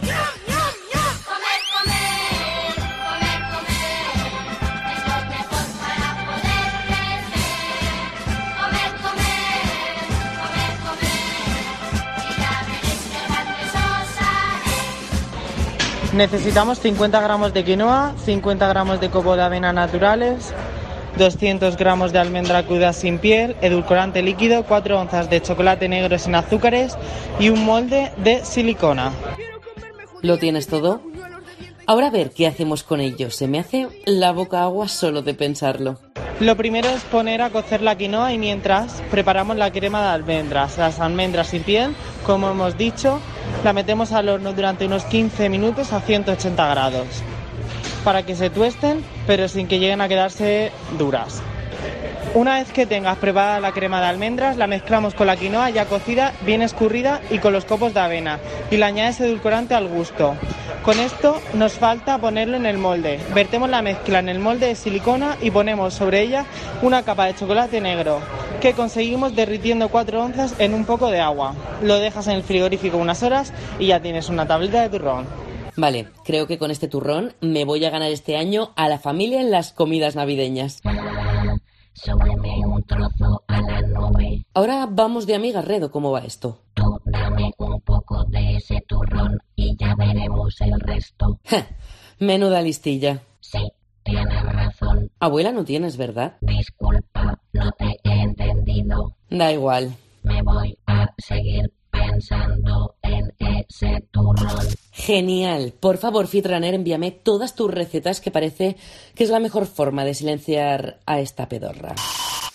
[16.15, 20.53] Necesitamos 50 gramos de quinoa, 50 gramos de coco de avena naturales,
[21.19, 26.35] 200 gramos de almendra cruda sin piel, edulcorante líquido, 4 onzas de chocolate negro sin
[26.35, 26.97] azúcares
[27.41, 29.13] y un molde de silicona.
[30.23, 31.03] ¿Lo tienes todo?
[31.87, 33.31] Ahora a ver qué hacemos con ello.
[33.31, 35.99] Se me hace la boca agua solo de pensarlo.
[36.41, 40.79] Lo primero es poner a cocer la quinoa y mientras preparamos la crema de almendras.
[40.79, 43.21] Las almendras sin piel, como hemos dicho,
[43.65, 47.07] la metemos al horno durante unos 15 minutos a 180 grados
[48.05, 51.43] para que se tuesten pero sin que lleguen a quedarse duras.
[52.35, 55.85] Una vez que tengas preparada la crema de almendras, la mezclamos con la quinoa ya
[55.85, 58.39] cocida, bien escurrida y con los copos de avena
[58.71, 60.35] y le añades edulcorante al gusto.
[60.83, 63.21] Con esto nos falta ponerlo en el molde.
[63.35, 66.47] Vertemos la mezcla en el molde de silicona y ponemos sobre ella
[66.81, 68.21] una capa de chocolate negro
[68.63, 71.55] que conseguimos derritiendo 4 onzas en un poco de agua.
[71.83, 75.48] Lo dejas en el frigorífico unas horas y ya tienes una tableta de turrón.
[75.79, 79.41] Vale, creo que con este turrón me voy a ganar este año a la familia
[79.41, 80.83] en las comidas navideñas.
[81.93, 84.45] Súbeme un trozo a la nube.
[84.55, 86.63] Ahora vamos de amiga, Redo, ¿cómo va esto?
[86.75, 91.39] Tú dame un poco de ese turrón y ya veremos el resto.
[91.45, 91.69] Ja,
[92.19, 93.23] Menuda listilla.
[93.39, 93.61] Sí,
[94.03, 95.13] tienes razón.
[95.21, 96.39] Abuela no tienes, ¿verdad?
[96.41, 99.15] Disculpa, no te he entendido.
[99.31, 99.95] Da igual.
[100.25, 101.73] Me voy voy a seguir
[102.19, 104.67] pensando en ese turrón.
[104.91, 105.73] Genial.
[105.79, 108.77] Por favor, Fitrunner, envíame todas tus recetas que parece
[109.15, 111.95] que es la mejor forma de silenciar a esta pedorra.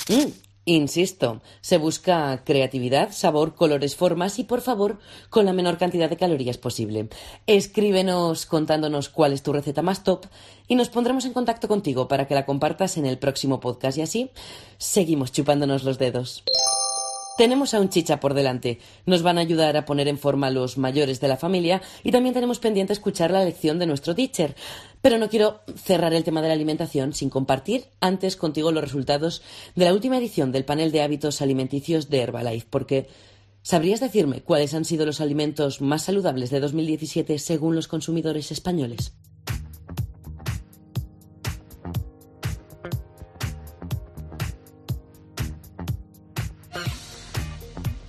[0.10, 0.32] Mm,
[0.66, 4.98] Insisto, se busca creatividad, sabor, colores, formas y, por favor,
[5.30, 7.10] con la menor cantidad de calorías posible.
[7.48, 10.26] Escríbenos contándonos cuál es tu receta más top
[10.70, 14.04] y nos pondremos en contacto contigo para que la compartas en el próximo podcast y
[14.04, 14.32] así
[14.78, 16.46] seguimos chupándonos los dedos.
[17.36, 18.78] Tenemos a un chicha por delante.
[19.08, 22.12] Nos van a ayudar a poner en forma a los mayores de la familia y
[22.12, 24.56] también tenemos pendiente escuchar la lección de nuestro teacher.
[25.02, 29.42] Pero no quiero cerrar el tema de la alimentación sin compartir antes contigo los resultados
[29.76, 33.08] de la última edición del panel de hábitos alimenticios de Herbalife, porque
[33.64, 39.14] ¿sabrías decirme cuáles han sido los alimentos más saludables de 2017 según los consumidores españoles?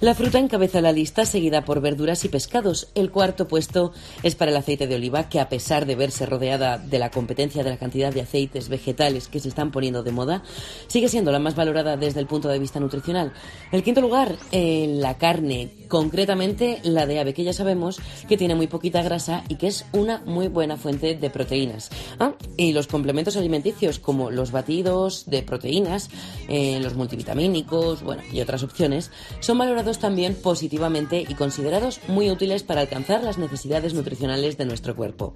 [0.04, 2.88] La fruta encabeza la lista, seguida por verduras y pescados.
[2.94, 6.76] El cuarto puesto es para el aceite de oliva, que a pesar de verse rodeada
[6.76, 10.42] de la competencia de la cantidad de aceites vegetales que se están poniendo de moda,
[10.88, 13.32] sigue siendo la más valorada desde el punto de vista nutricional.
[13.72, 18.54] El quinto lugar, eh, la carne, concretamente la de ave, que ya sabemos que tiene
[18.54, 21.88] muy poquita grasa y que es una muy buena fuente de proteínas.
[22.20, 26.10] Ah, y los complementos alimenticios, como los batidos de proteínas,
[26.50, 32.62] eh, los multivitamínicos, bueno, y otras opciones, son valorados también positivamente y considerados muy útiles
[32.62, 35.34] para alcanzar las necesidades nutricionales de nuestro cuerpo.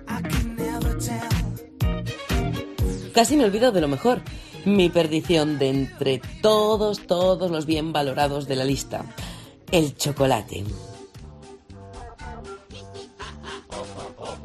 [3.12, 4.23] Casi me olvido de lo mejor,
[4.64, 9.05] mi perdición de entre todos, todos los bien valorados de la lista,
[9.73, 10.64] el chocolate.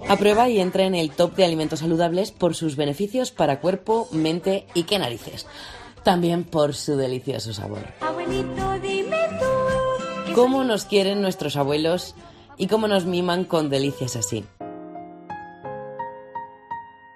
[0.09, 4.67] Aprueba y entra en el top de alimentos saludables por sus beneficios para cuerpo, mente
[4.73, 5.45] y qué narices.
[6.03, 7.87] También por su delicioso sabor.
[10.35, 12.15] ¿Cómo nos quieren nuestros abuelos
[12.57, 14.43] y cómo nos miman con delicias así?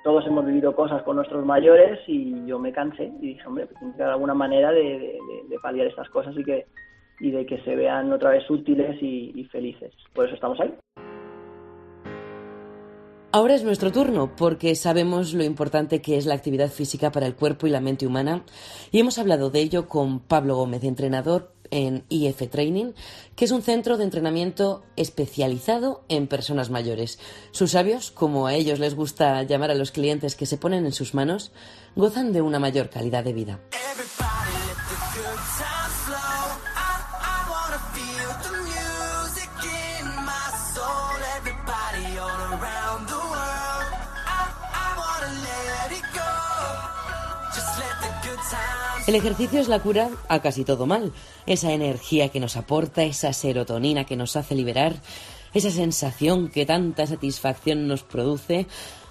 [0.03, 3.93] todos hemos vivido cosas con nuestros mayores y yo me cansé y dije, hombre, pues
[3.97, 6.65] que alguna manera de, de- de- de paliar estas cosas y que
[7.19, 9.91] y de que se vean otra vez útiles y, y felices.
[10.13, 10.73] Por eso estamos ahí.
[13.33, 17.35] Ahora es nuestro turno, porque sabemos lo importante que es la actividad física para el
[17.35, 18.43] cuerpo y la mente humana,
[18.91, 22.93] y hemos hablado de ello con Pablo Gómez, entrenador en IF Training,
[23.35, 27.19] que es un centro de entrenamiento especializado en personas mayores.
[27.51, 30.93] Sus sabios, como a ellos les gusta llamar a los clientes que se ponen en
[30.93, 31.51] sus manos,
[31.95, 33.59] gozan de una mayor calidad de vida.
[49.07, 51.13] El ejercicio es la cura a casi todo mal.
[51.45, 54.95] Esa energía que nos aporta, esa serotonina que nos hace liberar,
[55.53, 58.67] esa sensación que tanta satisfacción nos produce.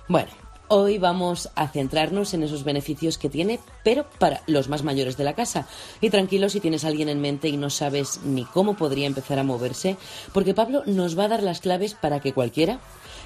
[0.07, 0.29] Bueno,
[0.69, 5.25] hoy vamos a centrarnos en esos beneficios que tiene, pero para los más mayores de
[5.25, 5.67] la casa.
[6.03, 9.45] Y tranquilo si tienes alguien en mente y no sabes ni cómo podría empezar a
[9.45, 9.97] moverse,
[10.35, 12.81] porque Pablo nos va a dar las claves para que cualquiera,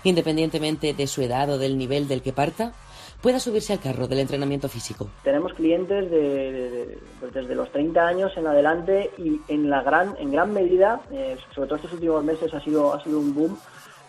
[0.05, 2.75] independientemente de su edad o del nivel del que parta,
[3.21, 5.09] pueda subirse al carro del entrenamiento físico.
[5.23, 10.33] Tenemos clientes de, pues desde los 30 años en adelante y en la gran en
[10.33, 13.59] gran medida, eh, sobre todo estos últimos meses ha sido ha sido un boom.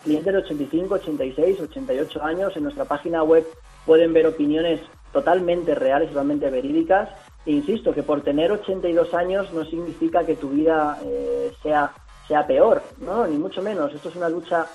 [0.04, 3.46] Clientes de 85, 86, 88 años en nuestra página web
[3.86, 4.80] pueden ver opiniones
[5.12, 7.08] totalmente reales, totalmente verídicas.
[7.44, 11.92] E insisto que por tener 82 años no significa que tu vida eh, sea
[12.26, 13.92] sea peor, no, ni mucho menos.
[13.92, 14.66] Esto es una lucha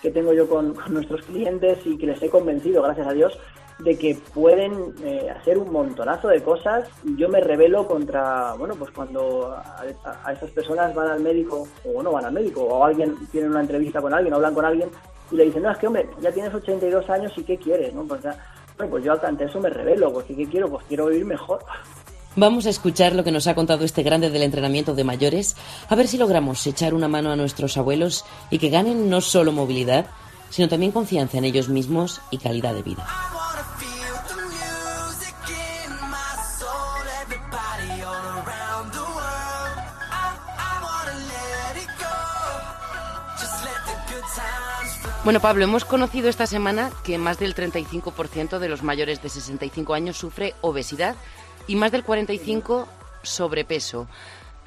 [0.00, 3.38] que tengo yo con nuestros clientes y que les he convencido, gracias a Dios,
[3.84, 8.74] de que pueden eh, hacer un montonazo de cosas y yo me revelo contra, bueno,
[8.76, 9.82] pues cuando a,
[10.24, 13.60] a- esas personas van al médico o no van al médico o alguien tiene una
[13.60, 14.88] entrevista con alguien o hablan con alguien
[15.30, 17.92] y le dicen, no, es que hombre, ya tienes 82 años y ¿qué quieres?
[17.94, 18.04] ¿no?
[18.04, 18.36] Pues, ya,
[18.76, 20.68] bueno, pues yo ante eso me revelo, porque ¿qué quiero?
[20.68, 21.64] Pues quiero vivir mejor.
[22.36, 25.54] Vamos a escuchar lo que nos ha contado este grande del entrenamiento de mayores,
[25.88, 29.52] a ver si logramos echar una mano a nuestros abuelos y que ganen no solo
[29.52, 30.06] movilidad,
[30.48, 33.06] sino también confianza en ellos mismos y calidad de vida.
[45.24, 49.94] Bueno, Pablo, hemos conocido esta semana que más del 35% de los mayores de 65
[49.94, 51.14] años sufre obesidad
[51.68, 52.86] y más del 45%
[53.22, 54.08] sobrepeso.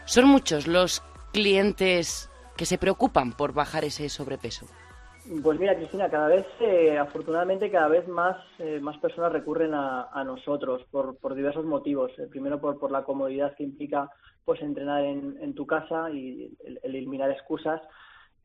[0.05, 1.01] Son muchos los
[1.33, 4.65] clientes que se preocupan por bajar ese sobrepeso.
[5.43, 10.03] Pues mira, Cristina, cada vez, eh, afortunadamente, cada vez más, eh, más personas recurren a,
[10.13, 12.11] a nosotros por, por diversos motivos.
[12.19, 14.09] Eh, primero, por, por la comodidad que implica
[14.45, 17.81] pues entrenar en, en tu casa y el- el eliminar excusas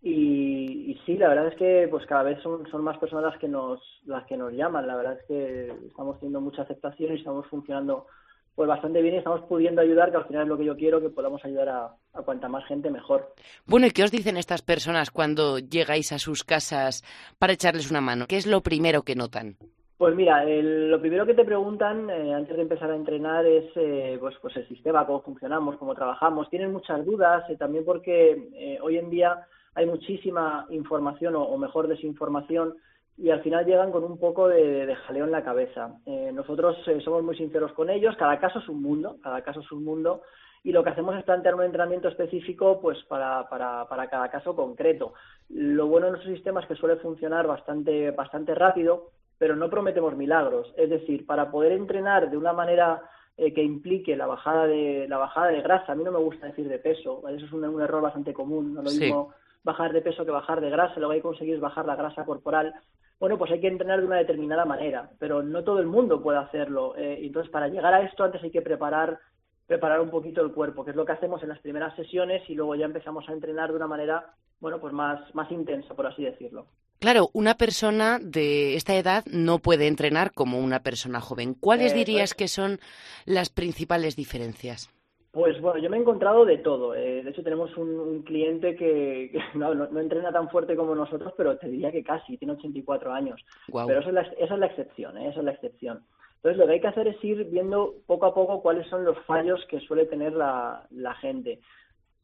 [0.02, 3.38] y, y sí, la verdad es que pues cada vez son, son más personas las
[3.40, 4.86] que nos las que nos llaman.
[4.86, 8.06] La verdad es que estamos teniendo mucha aceptación y estamos funcionando
[8.54, 11.00] pues bastante bien y estamos pudiendo ayudar, que al final es lo que yo quiero,
[11.00, 13.32] que podamos ayudar a, a cuanta más gente mejor.
[13.66, 17.02] Bueno, ¿y qué os dicen estas personas cuando llegáis a sus casas
[17.38, 18.26] para echarles una mano?
[18.28, 19.56] ¿Qué es lo primero que notan?
[19.96, 23.70] Pues mira, el- lo primero que te preguntan eh, antes de empezar a entrenar es
[23.76, 26.50] eh, pues, pues el sistema, cómo funcionamos, cómo trabajamos.
[26.50, 31.59] Tienen muchas dudas, eh, también porque eh, hoy en día hay muchísima información o, o
[31.59, 32.74] mejor desinformación
[33.16, 35.96] y al final llegan con un poco de, de jaleo en la cabeza.
[36.06, 39.61] Eh, nosotros eh, somos muy sinceros con ellos, cada caso es un mundo, cada caso
[39.61, 40.22] es un mundo
[40.62, 44.54] y lo que hacemos es plantear un entrenamiento específico pues para, para, para cada caso
[44.56, 45.14] concreto.
[45.48, 50.16] Lo bueno de nuestro sistema es que suele funcionar bastante, bastante rápido, pero no prometemos
[50.16, 50.72] milagros.
[50.76, 53.02] Es decir, para poder entrenar de una manera
[53.38, 56.46] eh, que implique la bajada de la bajada de grasa, a mí no me gusta
[56.46, 57.38] decir de peso, ¿vale?
[57.38, 59.00] eso es un, un error bastante común, no lo Sí.
[59.04, 61.86] mismo bajar de peso que bajar de grasa, lo que hay que conseguir es bajar
[61.86, 62.72] la grasa corporal.
[63.18, 66.38] Bueno, pues hay que entrenar de una determinada manera, pero no todo el mundo puede
[66.38, 66.94] hacerlo.
[66.96, 69.18] eh, entonces, para llegar a esto, antes hay que preparar
[69.66, 72.54] preparar un poquito el cuerpo, que es lo que hacemos en las primeras sesiones y
[72.56, 76.24] luego ya empezamos a entrenar de una manera, bueno, pues más, más intensa, por así
[76.24, 76.66] decirlo.
[76.98, 81.54] Claro, una persona de esta edad no puede entrenar como una persona joven.
[81.54, 82.80] ¿Cuáles Eh, dirías pues- que son
[83.26, 84.90] las principales diferencias?
[85.32, 86.94] Pues bueno, yo me he encontrado de todo.
[86.94, 90.74] Eh, de hecho, tenemos un, un cliente que, que no, no, no entrena tan fuerte
[90.76, 93.40] como nosotros, pero te diría que casi, tiene 84 años.
[93.66, 95.28] Pero eso es la, esa es la excepción, ¿eh?
[95.28, 96.04] esa es la excepción.
[96.36, 99.18] Entonces, lo que hay que hacer es ir viendo poco a poco cuáles son los
[99.26, 101.60] fallos que suele tener la, la gente.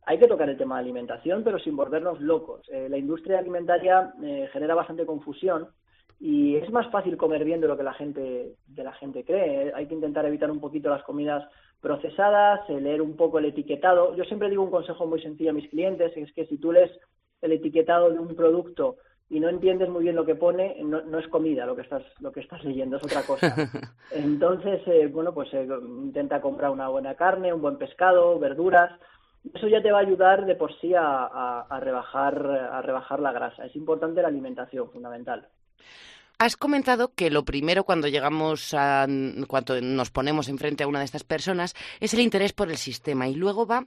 [0.07, 2.67] Hay que tocar el tema de alimentación, pero sin volvernos locos.
[2.71, 5.69] Eh, la industria alimentaria eh, genera bastante confusión
[6.19, 9.73] y es más fácil comer bien de lo que la gente, de la gente cree.
[9.75, 11.47] Hay que intentar evitar un poquito las comidas
[11.87, 14.17] procesadas, eh, leer un poco el etiquetado.
[14.17, 16.91] Yo siempre digo un consejo muy sencillo a mis clientes, es que si tú lees
[17.43, 18.97] el etiquetado de un producto
[19.31, 22.03] y no entiendes muy bien lo que pone, no, no es comida lo que estás
[22.21, 23.55] lo que estás leyendo, es otra cosa.
[24.11, 25.69] Entonces, eh, bueno, pues eh,
[26.09, 28.91] intenta comprar una buena carne, un buen pescado, verduras.
[29.55, 32.35] Eso ya te va a ayudar de por sí a, a- a rebajar
[32.79, 33.65] a rebajar la grasa.
[33.65, 35.47] Es importante la alimentación, fundamental.
[36.39, 39.07] Has comentado que lo primero cuando llegamos a
[39.49, 43.27] cuando nos ponemos enfrente a una de estas personas es el interés por el sistema
[43.27, 43.87] y luego va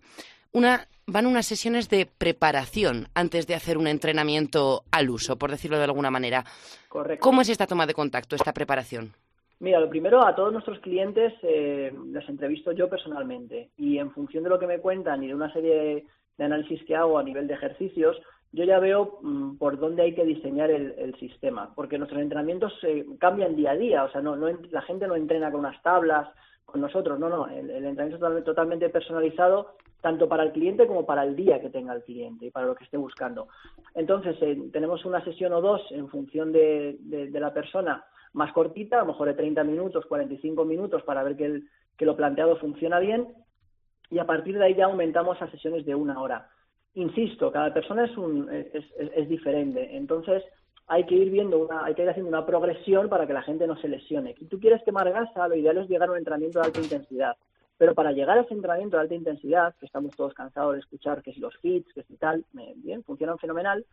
[0.51, 5.77] una van unas sesiones de preparación antes de hacer un entrenamiento al uso, por decirlo
[5.77, 6.43] de alguna manera.
[6.88, 7.21] Correcto.
[7.21, 9.13] ¿Cómo es esta toma de contacto, esta preparación?
[9.59, 14.43] Mira, lo primero, a todos nuestros clientes eh, les entrevisto yo personalmente y en función
[14.43, 16.05] de lo que me cuentan y de una serie de,
[16.38, 18.15] de análisis que hago a nivel de ejercicios,
[18.51, 23.05] yo ya veo mm, por dónde hay que diseñar el, sistema, porque nuestros entrenamientos eh,
[23.19, 26.29] cambian día a día, o sea, no, la gente no entrena con unas tablas,
[26.65, 31.23] con nosotros, no, no, el, entrenamiento es totalmente, personalizado tanto para el cliente como para
[31.23, 33.49] el día que tenga el cliente y para lo que esté buscando.
[33.95, 38.97] Entonces, eh, tenemos una sesión o dos en función de, de- la persona más cortita,
[38.97, 41.63] a lo mejor de 30 minutos, 45 minutos, para ver que,
[41.97, 43.27] que lo planteado funciona bien,
[44.09, 46.49] y a partir de ahí ya aumentamos a sesiones de una hora.
[46.95, 50.43] Insisto, cada persona es, un, es, es- es diferente, entonces
[50.88, 53.67] hay que ir viendo una, hay que ir haciendo una progresión para que la gente
[53.67, 54.34] no se lesione.
[54.39, 57.38] Si tú quieres quemar grasa, lo ideal es llegar a un entrenamiento de alta intensidad.
[57.78, 61.21] Pero para llegar a ese entrenamiento de alta intensidad, que estamos todos cansados de escuchar
[61.21, 62.43] que si los hits, que si tal,
[62.78, 63.86] bien, funcionan fenomenal,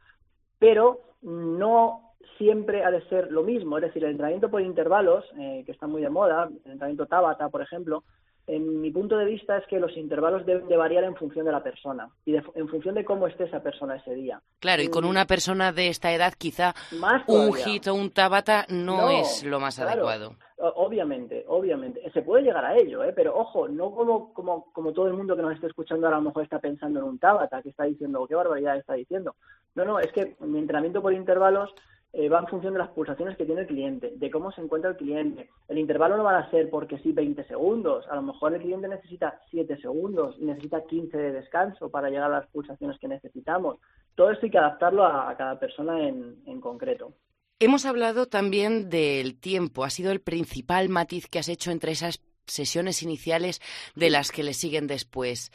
[0.59, 3.77] pero no siempre ha de ser lo mismo.
[3.77, 7.51] Es decir, el entrenamiento por intervalos, eh, que está muy de moda, el entrenamiento Tabata,
[7.51, 8.05] por ejemplo,
[8.47, 11.53] en mi punto de vista es que los intervalos deben de variar en función de
[11.53, 14.41] la persona y de- en función de cómo esté esa persona ese día.
[14.61, 18.11] Claro, y con Mm, una persona de esta edad quizá Más un hit o un
[18.11, 19.91] tabata no, No, es lo más claro.
[19.91, 20.37] adecuado.
[20.59, 22.01] Obviamente, obviamente.
[22.13, 23.13] Se puede llegar a ello, ¿eh?
[23.15, 26.21] pero ojo, no como, como, como todo el mundo que nos esté escuchando ahora a
[26.21, 29.35] lo mejor está pensando en un Tabata, que está diciendo, qué barbaridad está diciendo.
[29.75, 31.71] No, no, es que mi entrenamiento por intervalos
[32.19, 34.91] eh, va en función de las pulsaciones que tiene el cliente, de cómo se encuentra
[34.91, 35.51] el cliente.
[35.69, 38.89] El intervalo no va a ser porque sí 20 segundos, a lo mejor el cliente
[38.89, 43.79] necesita 7 segundos y necesita 15 de descanso para llegar a las pulsaciones que necesitamos.
[44.15, 47.13] Todo esto hay que adaptarlo a, a cada persona en, en concreto.
[47.59, 49.85] Hemos hablado también del tiempo.
[49.85, 53.61] Ha sido el principal matiz que has hecho entre esas sesiones iniciales
[53.95, 55.53] de las que le siguen después.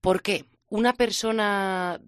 [0.00, 0.44] ¿Por qué?
[0.70, 2.00] Una persona,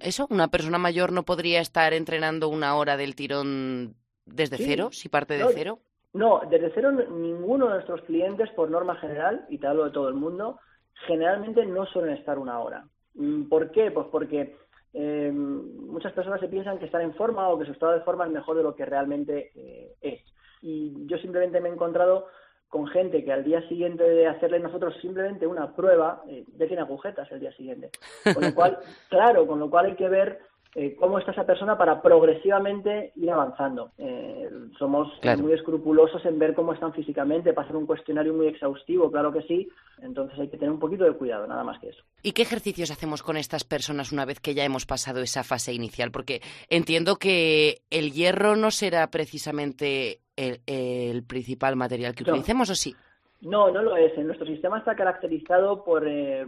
[0.00, 3.94] eso, una persona mayor no podría estar entrenando una hora del tirón
[4.26, 4.64] desde Sí.
[4.66, 5.78] cero, si parte de No, cero.
[6.12, 10.08] No, desde cero ninguno de nuestros clientes, por norma general, y te hablo de todo
[10.08, 10.58] el mundo,
[11.06, 12.84] generalmente no suelen estar una hora.
[13.14, 13.90] Mm, ¿Por qué?
[13.90, 14.56] Pues porque
[14.94, 18.24] eh, muchas personas se piensan que estar en forma o que su estado de forma
[18.26, 20.22] es mejor de lo que realmente eh, es.
[20.62, 22.26] Y yo simplemente me he encontrado
[22.68, 26.82] con gente que al día siguiente de hacerle nosotros simplemente una prueba, eh, ya tiene
[26.82, 27.90] agujetas el día siguiente.
[28.34, 30.40] Con lo cual, claro, con lo cual hay que ver
[30.74, 33.92] eh, cómo está esa persona para progresivamente ir avanzando.
[33.96, 35.08] Eh, somos
[35.38, 39.68] muy escrupulosos en ver cómo están físicamente, pasar un cuestionario muy exhaustivo, claro que sí,
[40.02, 42.02] entonces hay que tener un poquito de cuidado, nada más que eso.
[42.22, 45.72] ¿Y qué ejercicios hacemos con estas personas una vez que ya hemos pasado esa fase
[45.72, 46.10] inicial?
[46.10, 52.94] Porque entiendo que el hierro no será precisamente el, principal material que utilicemos, ¿o sí?
[53.40, 54.16] No, no lo es.
[54.18, 56.44] Nuestro sistema está caracterizado por, eh,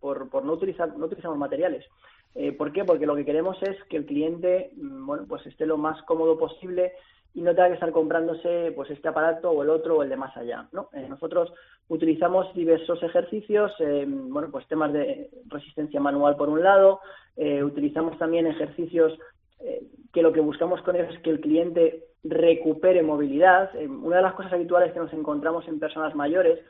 [0.00, 1.84] por, por no, utilizar, no utilizamos materiales.
[2.34, 2.84] Eh, ¿Por qué?
[2.84, 6.38] Porque lo que queremos es que el cliente, mm, bueno, pues esté lo más cómodo
[6.38, 6.92] posible
[7.32, 10.16] y no tenga que estar comprándose pues este aparato o el otro o el de
[10.16, 10.88] más allá, ¿no?
[10.92, 11.52] Eh, nosotros
[11.88, 17.00] utilizamos diversos ejercicios, eh, bueno, pues temas de resistencia manual por un lado,
[17.36, 19.12] utilizamos también ejercicios
[20.12, 23.70] que lo que buscamos con ellos es que el cliente recupere movilidad.
[23.74, 26.60] una de las cosas habituales que nos encontramos en personas mayores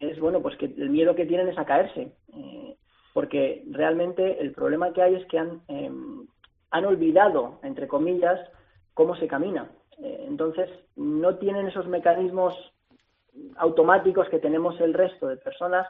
[0.00, 2.12] es, bueno, pues que el miedo que tienen es a caerse
[3.14, 6.26] porque realmente el problema que hay es que han, em,
[6.70, 8.38] han olvidado, entre comillas,
[8.92, 9.70] cómo se camina.
[9.98, 12.54] Eh, entonces, no tienen esos mecanismos
[13.56, 15.86] automáticos que tenemos el resto de personas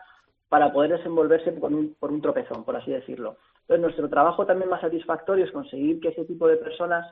[0.50, 3.38] para poder desenvolverse por un, por un tropezón, por así decirlo.
[3.64, 7.06] Entonces, nuestro trabajo también más satisfactorio es conseguir que ese tipo de personas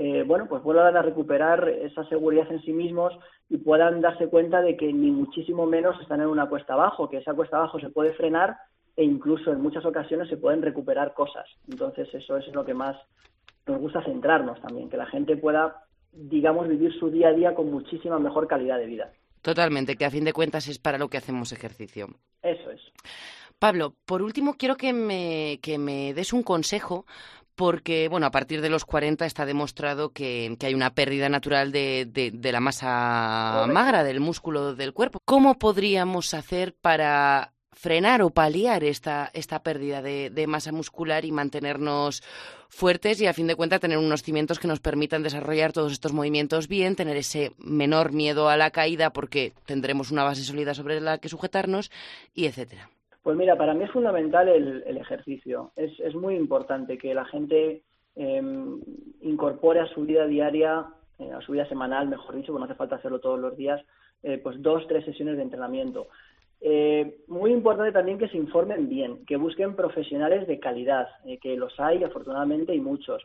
[0.00, 3.12] eh, bueno, pues vuelvan a recuperar esa seguridad en sí mismos
[3.48, 7.16] y puedan darse cuenta de que ni muchísimo menos están en una cuesta abajo, que
[7.16, 8.56] esa cuesta abajo se puede frenar
[8.94, 11.46] e incluso en muchas ocasiones se pueden recuperar cosas.
[11.68, 12.96] Entonces eso es lo que más
[13.66, 15.82] nos gusta centrarnos también, que la gente pueda,
[16.12, 19.12] digamos, vivir su día a día con muchísima mejor calidad de vida.
[19.42, 22.06] Totalmente, que a fin de cuentas es para lo que hacemos ejercicio.
[22.40, 22.80] Eso es.
[23.58, 27.06] Pablo, por último quiero que me, que me des un consejo
[27.54, 32.06] porque, bueno, a partir de los 40 está demostrado que, hay una pérdida natural de,
[32.06, 35.20] de la masa magra, del músculo del cuerpo.
[35.24, 42.24] ¿Cómo podríamos hacer para frenar o paliar esta, esta pérdida de, masa muscular y mantenernos
[42.68, 46.12] fuertes y a fin de cuentas tener unos cimientos que nos permitan desarrollar todos estos
[46.12, 51.00] movimientos bien, tener ese menor miedo a la caída porque tendremos una base sólida sobre
[51.00, 51.92] la que sujetarnos
[52.34, 52.90] y etcétera.
[53.28, 55.70] Pues mira, para mí es fundamental el, ejercicio.
[55.76, 57.82] Es, muy importante que la gente
[58.16, 58.80] em,
[59.20, 60.86] incorpore a su vida diaria,
[61.18, 63.84] eh, a su vida semanal, mejor dicho, porque no hace falta hacerlo todos los días,
[64.22, 66.06] eh, pues dos, tres sesiones de entrenamiento.
[66.62, 71.54] Eh, muy importante también que se informen bien, que busquen profesionales de calidad, eh, que
[71.54, 73.22] los hay afortunadamente y muchos,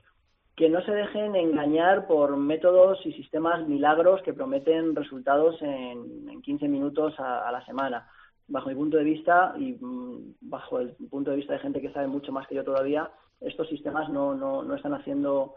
[0.57, 6.67] que no se dejen engañar por métodos y sistemas milagros que prometen resultados en, 15
[6.67, 8.05] minutos a, la semana.
[8.47, 11.91] Bajo mi punto de vista y mm, bajo el punto de vista de gente que
[11.91, 13.09] sabe mucho más que yo todavía,
[13.41, 15.55] estos sistemas no, no, no están haciendo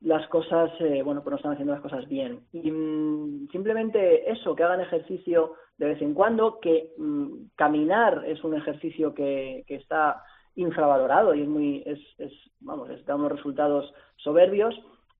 [0.00, 2.40] las cosas, eh, bueno, pues no están haciendo las cosas bien.
[2.52, 8.42] Y mm, simplemente eso, que hagan ejercicio de vez en cuando, que mm, caminar es
[8.44, 10.22] un ejercicio que, que está
[10.54, 14.74] infravalorado y es muy, es, es, vamos, da unos resultados soberbios.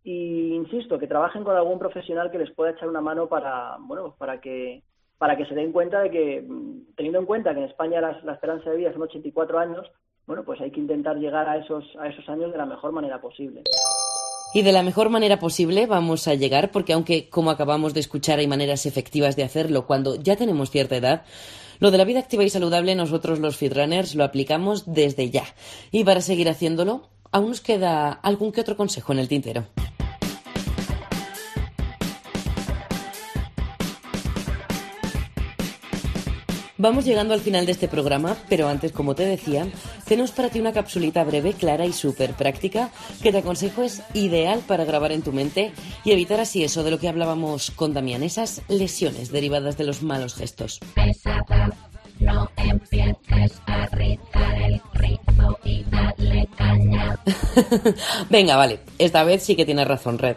[0.04, 4.16] Y insisto, que trabajen con algún profesional que les pueda echar una mano para, bueno,
[4.18, 4.82] para que
[5.22, 8.20] para que se den cuenta de que, mm, teniendo en cuenta que en España la,
[8.24, 9.86] la esperanza de vida son 84 años,
[10.26, 13.20] bueno, pues hay que intentar llegar a esos, a esos años de la mejor manera
[13.20, 13.62] posible.
[14.52, 18.40] Y de la mejor manera posible vamos a llegar, porque aunque, como acabamos de escuchar,
[18.40, 21.22] hay maneras efectivas de hacerlo cuando ya tenemos cierta edad,
[21.78, 25.44] lo de la vida activa y saludable nosotros los Fitrunners lo aplicamos desde ya.
[25.92, 29.66] Y para seguir haciéndolo, aún nos queda algún que otro consejo en el tintero.
[36.82, 39.68] Vamos llegando al final de este programa, pero antes, como te decía,
[40.04, 42.90] tenemos para ti una capsulita breve, clara y súper práctica
[43.22, 45.70] que te aconsejo es ideal para grabar en tu mente
[46.04, 50.02] y evitar así eso de lo que hablábamos con Damián, esas lesiones derivadas de los
[50.02, 50.80] malos gestos.
[52.18, 54.80] no empieces a el
[55.62, 56.48] y dale.
[58.28, 60.36] Venga, vale, esta vez sí que tienes razón, Red.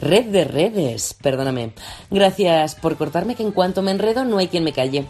[0.00, 1.72] Red de redes, perdóname.
[2.10, 5.06] Gracias por cortarme que en cuanto me enredo no hay quien me calle.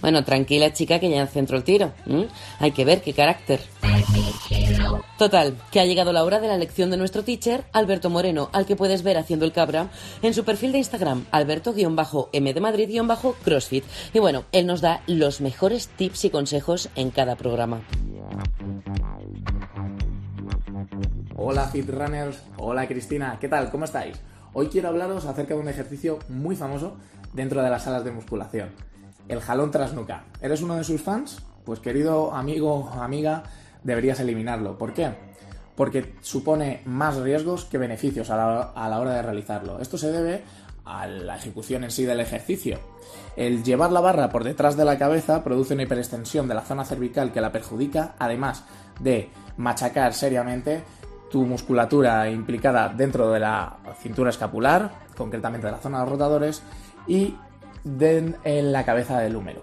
[0.00, 1.92] Bueno, tranquila chica que ya centro el tiro.
[2.60, 3.60] Hay que ver qué carácter.
[5.18, 8.66] Total, que ha llegado la hora de la lección de nuestro teacher, Alberto Moreno, al
[8.66, 9.90] que puedes ver haciendo el cabra
[10.22, 13.84] en su perfil de Instagram, alberto-m de Madrid-crossfit.
[14.14, 17.82] Y bueno, él nos da los mejores tips y consejos en cada programa.
[21.40, 23.70] Hola Fitrunners, hola Cristina, ¿qué tal?
[23.70, 24.20] ¿Cómo estáis?
[24.54, 26.96] Hoy quiero hablaros acerca de un ejercicio muy famoso
[27.32, 28.70] dentro de las salas de musculación,
[29.28, 30.24] el jalón tras nuca.
[30.40, 31.40] ¿Eres uno de sus fans?
[31.64, 33.44] Pues querido amigo o amiga,
[33.84, 34.76] deberías eliminarlo.
[34.76, 35.12] ¿Por qué?
[35.76, 39.78] porque supone más riesgos que beneficios a la, a la hora de realizarlo.
[39.78, 40.42] Esto se debe
[40.84, 42.80] a la ejecución en sí del ejercicio.
[43.36, 46.84] El llevar la barra por detrás de la cabeza produce una hiperextensión de la zona
[46.84, 48.64] cervical que la perjudica, además
[48.98, 50.82] de machacar seriamente
[51.30, 56.62] tu musculatura implicada dentro de la cintura escapular, concretamente de la zona de los rotadores,
[57.06, 57.34] y
[58.44, 59.62] en la cabeza del húmero.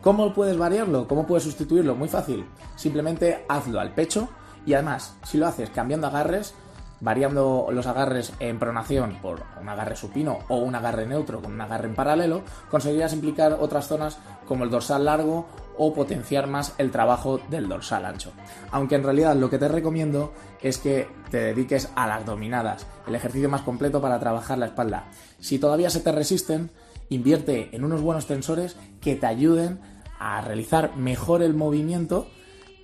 [0.00, 1.06] ¿Cómo puedes variarlo?
[1.06, 1.94] ¿Cómo puedes sustituirlo?
[1.94, 2.46] Muy fácil.
[2.74, 4.28] Simplemente hazlo al pecho
[4.64, 6.54] y además, si lo haces cambiando agarres,
[7.00, 11.60] variando los agarres en pronación por un agarre supino o un agarre neutro con un
[11.60, 15.46] agarre en paralelo, conseguirás implicar otras zonas como el dorsal largo
[15.82, 18.32] o potenciar más el trabajo del dorsal ancho.
[18.70, 23.14] Aunque en realidad lo que te recomiendo es que te dediques a las dominadas, el
[23.14, 25.06] ejercicio más completo para trabajar la espalda.
[25.38, 26.70] Si todavía se te resisten,
[27.08, 29.80] invierte en unos buenos tensores que te ayuden
[30.18, 32.26] a realizar mejor el movimiento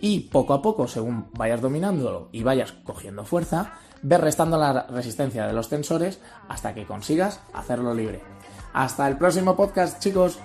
[0.00, 5.46] y poco a poco, según vayas dominándolo y vayas cogiendo fuerza, ves restando la resistencia
[5.46, 6.18] de los tensores
[6.48, 8.22] hasta que consigas hacerlo libre.
[8.72, 10.38] Hasta el próximo podcast, chicos.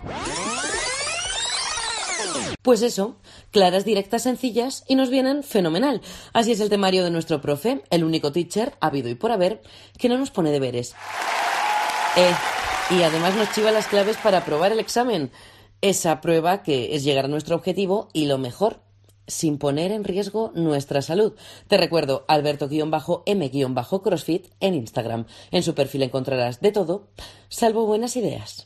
[2.62, 3.18] Pues eso,
[3.52, 6.02] claras, directas, sencillas y nos vienen fenomenal.
[6.34, 9.62] Así es el temario de nuestro profe, el único teacher, habido y por haber,
[9.98, 10.94] que no nos pone deberes.
[12.18, 12.34] Eh,
[12.92, 15.32] y además nos chiva las claves para aprobar el examen.
[15.82, 18.82] Esa prueba que es llegar a nuestro objetivo y lo mejor,
[19.28, 21.34] sin poner en riesgo nuestra salud.
[21.68, 25.26] Te recuerdo, Alberto-M-CrossFit en Instagram.
[25.52, 27.08] En su perfil encontrarás de todo,
[27.50, 28.64] salvo buenas ideas.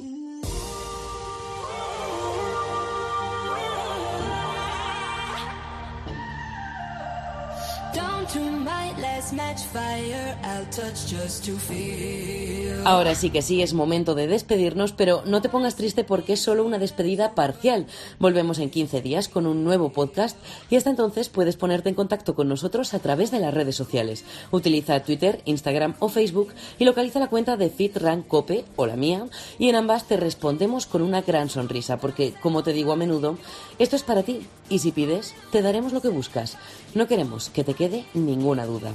[12.86, 16.41] Ahora sí que sí, es momento de despedirnos, pero no te pongas triste porque es
[16.41, 17.88] solo una despedida parcial.
[18.19, 20.38] Volvemos en 15 días con un nuevo podcast
[20.69, 24.23] y hasta entonces puedes ponerte en contacto con nosotros a través de las redes sociales.
[24.51, 29.26] Utiliza Twitter, Instagram o Facebook y localiza la cuenta de FitRanCope o la mía
[29.57, 33.39] y en ambas te respondemos con una gran sonrisa porque, como te digo a menudo,
[33.80, 36.57] esto es para ti y si pides, te daremos lo que buscas.
[36.93, 38.93] No queremos que te quede ninguna duda.